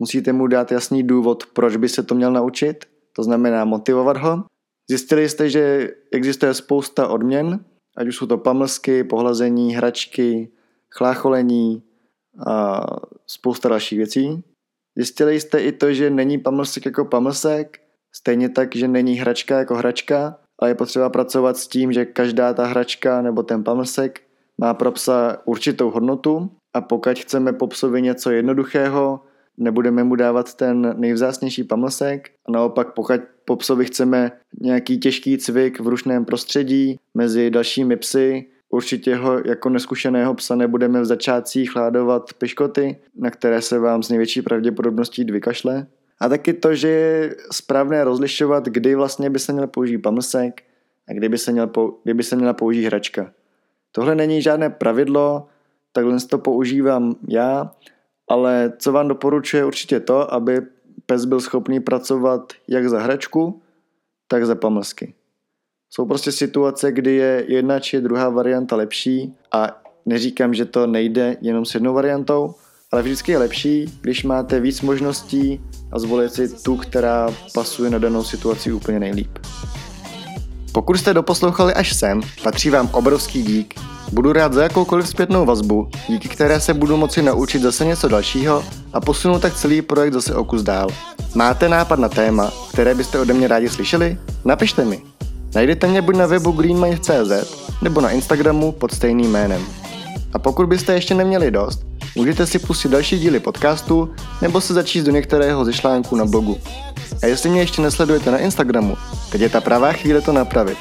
musíte 0.00 0.32
mu 0.32 0.46
dát 0.46 0.72
jasný 0.72 1.02
důvod, 1.02 1.46
proč 1.46 1.76
by 1.76 1.88
se 1.88 2.02
to 2.02 2.14
měl 2.14 2.32
naučit. 2.32 2.84
To 3.12 3.22
znamená 3.22 3.64
motivovat 3.64 4.16
ho. 4.16 4.44
Zjistili 4.90 5.28
jste, 5.28 5.50
že 5.50 5.90
existuje 6.12 6.54
spousta 6.54 7.08
odměn, 7.08 7.64
ať 7.96 8.08
už 8.08 8.16
jsou 8.16 8.26
to 8.26 8.38
pamlsky, 8.38 9.04
pohlazení, 9.04 9.74
hračky, 9.74 10.50
chlácholení 10.94 11.82
a 12.46 12.80
spousta 13.26 13.68
dalších 13.68 13.98
věcí. 13.98 14.44
Zjistili 14.96 15.40
jste 15.40 15.62
i 15.62 15.72
to, 15.72 15.92
že 15.92 16.10
není 16.10 16.38
pamlsek 16.38 16.86
jako 16.86 17.04
pamlsek, 17.04 17.80
stejně 18.14 18.48
tak, 18.48 18.76
že 18.76 18.88
není 18.88 19.14
hračka 19.14 19.58
jako 19.58 19.74
hračka, 19.74 20.38
ale 20.58 20.70
je 20.70 20.74
potřeba 20.74 21.10
pracovat 21.10 21.56
s 21.56 21.68
tím, 21.68 21.92
že 21.92 22.04
každá 22.04 22.54
ta 22.54 22.66
hračka 22.66 23.22
nebo 23.22 23.42
ten 23.42 23.64
pamlsek 23.64 24.20
má 24.58 24.74
pro 24.74 24.92
psa 24.92 25.38
určitou 25.44 25.90
hodnotu 25.90 26.50
a 26.74 26.80
pokud 26.80 27.18
chceme 27.18 27.52
po 27.52 27.66
psovi 27.66 28.02
něco 28.02 28.30
jednoduchého, 28.30 29.20
nebudeme 29.60 30.04
mu 30.04 30.14
dávat 30.14 30.54
ten 30.54 30.94
nejvzácnější 30.98 31.64
pamlsek 31.64 32.30
a 32.46 32.52
naopak 32.52 32.94
pokud 32.94 33.20
po 33.44 33.56
psovi 33.56 33.84
chceme 33.84 34.32
nějaký 34.60 34.98
těžký 34.98 35.38
cvik 35.38 35.80
v 35.80 35.88
rušném 35.88 36.24
prostředí 36.24 36.98
mezi 37.14 37.50
dalšími 37.50 37.96
psy, 37.96 38.46
určitě 38.70 39.16
ho 39.16 39.40
jako 39.44 39.68
neskušeného 39.68 40.34
psa 40.34 40.56
nebudeme 40.56 41.00
v 41.00 41.04
začátcích 41.04 41.70
chládovat 41.70 42.32
piškoty, 42.32 42.96
na 43.16 43.30
které 43.30 43.62
se 43.62 43.78
vám 43.78 44.02
s 44.02 44.08
největší 44.08 44.42
pravděpodobností 44.42 45.24
vykašle. 45.24 45.86
A 46.20 46.28
taky 46.28 46.52
to, 46.52 46.74
že 46.74 46.88
je 46.88 47.36
správné 47.52 48.04
rozlišovat, 48.04 48.66
kdy 48.66 48.94
vlastně 48.94 49.30
by 49.30 49.38
se 49.38 49.52
měl 49.52 49.66
použít 49.66 49.98
pamlsek 49.98 50.62
a 51.08 51.12
kdy 51.12 51.28
by 51.28 51.38
se, 51.38 51.52
měl, 51.52 51.70
kdy 52.04 52.14
by 52.14 52.22
se 52.22 52.36
měla 52.36 52.52
použít 52.52 52.84
hračka. 52.84 53.32
Tohle 53.92 54.14
není 54.14 54.42
žádné 54.42 54.70
pravidlo, 54.70 55.46
takhle 55.92 56.20
to 56.20 56.38
používám 56.38 57.14
já 57.28 57.70
ale 58.30 58.72
co 58.78 58.92
vám 58.92 59.08
doporučuje 59.08 59.64
určitě 59.64 60.00
to, 60.00 60.34
aby 60.34 60.60
pes 61.06 61.24
byl 61.24 61.40
schopný 61.40 61.80
pracovat 61.80 62.52
jak 62.68 62.88
za 62.88 63.00
hračku, 63.00 63.62
tak 64.28 64.46
za 64.46 64.54
pamlsky. 64.54 65.14
Jsou 65.90 66.06
prostě 66.06 66.32
situace, 66.32 66.92
kdy 66.92 67.14
je 67.14 67.44
jedna 67.48 67.80
či 67.80 68.00
druhá 68.00 68.28
varianta 68.28 68.76
lepší 68.76 69.34
a 69.52 69.82
neříkám, 70.06 70.54
že 70.54 70.64
to 70.64 70.86
nejde 70.86 71.36
jenom 71.40 71.64
s 71.64 71.74
jednou 71.74 71.94
variantou, 71.94 72.54
ale 72.92 73.02
vždycky 73.02 73.32
je 73.32 73.38
lepší, 73.38 73.98
když 74.00 74.24
máte 74.24 74.60
víc 74.60 74.80
možností 74.80 75.60
a 75.92 75.98
zvolit 75.98 76.32
si 76.32 76.62
tu, 76.62 76.76
která 76.76 77.34
pasuje 77.54 77.90
na 77.90 77.98
danou 77.98 78.24
situaci 78.24 78.72
úplně 78.72 79.00
nejlíp. 79.00 79.38
Pokud 80.72 80.96
jste 80.96 81.14
doposlouchali 81.14 81.74
až 81.74 81.96
sem, 81.96 82.20
patří 82.42 82.70
vám 82.70 82.90
obrovský 82.92 83.42
dík 83.42 83.89
Budu 84.12 84.32
rád 84.32 84.52
za 84.52 84.62
jakoukoliv 84.62 85.08
zpětnou 85.08 85.46
vazbu, 85.46 85.88
díky 86.08 86.28
které 86.28 86.60
se 86.60 86.74
budu 86.74 86.96
moci 86.96 87.22
naučit 87.22 87.62
zase 87.62 87.84
něco 87.84 88.08
dalšího 88.08 88.64
a 88.92 89.00
posunu 89.00 89.38
tak 89.38 89.54
celý 89.54 89.82
projekt 89.82 90.12
zase 90.12 90.34
o 90.34 90.44
kus 90.44 90.62
dál. 90.62 90.88
Máte 91.34 91.68
nápad 91.68 91.98
na 91.98 92.08
téma, 92.08 92.52
které 92.72 92.94
byste 92.94 93.18
ode 93.18 93.34
mě 93.34 93.48
rádi 93.48 93.68
slyšeli? 93.68 94.18
Napište 94.44 94.84
mi. 94.84 95.02
Najdete 95.54 95.86
mě 95.86 96.02
buď 96.02 96.16
na 96.16 96.26
webu 96.26 96.52
greenmind.cz 96.52 97.56
nebo 97.82 98.00
na 98.00 98.10
Instagramu 98.10 98.72
pod 98.72 98.92
stejným 98.92 99.30
jménem. 99.30 99.66
A 100.32 100.38
pokud 100.38 100.66
byste 100.66 100.94
ještě 100.94 101.14
neměli 101.14 101.50
dost, 101.50 101.80
můžete 102.16 102.46
si 102.46 102.58
pustit 102.58 102.88
další 102.88 103.18
díly 103.18 103.40
podcastu 103.40 104.14
nebo 104.42 104.60
se 104.60 104.74
začíst 104.74 105.06
do 105.06 105.12
některého 105.12 105.64
ze 105.64 105.72
článků 105.72 106.16
na 106.16 106.24
blogu. 106.24 106.58
A 107.22 107.26
jestli 107.26 107.50
mě 107.50 107.60
ještě 107.60 107.82
nesledujete 107.82 108.30
na 108.30 108.38
Instagramu, 108.38 108.96
teď 109.32 109.40
je 109.40 109.48
ta 109.48 109.60
pravá 109.60 109.92
chvíle 109.92 110.20
to 110.20 110.32
napravit. 110.32 110.78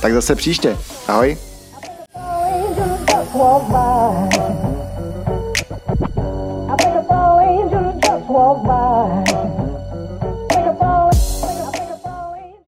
Tak 0.00 0.12
zase 0.12 0.34
příště. 0.34 0.76
Ahoj! 1.08 1.47
Walk 3.38 3.70
by. 3.70 3.78
Uh, 3.78 3.87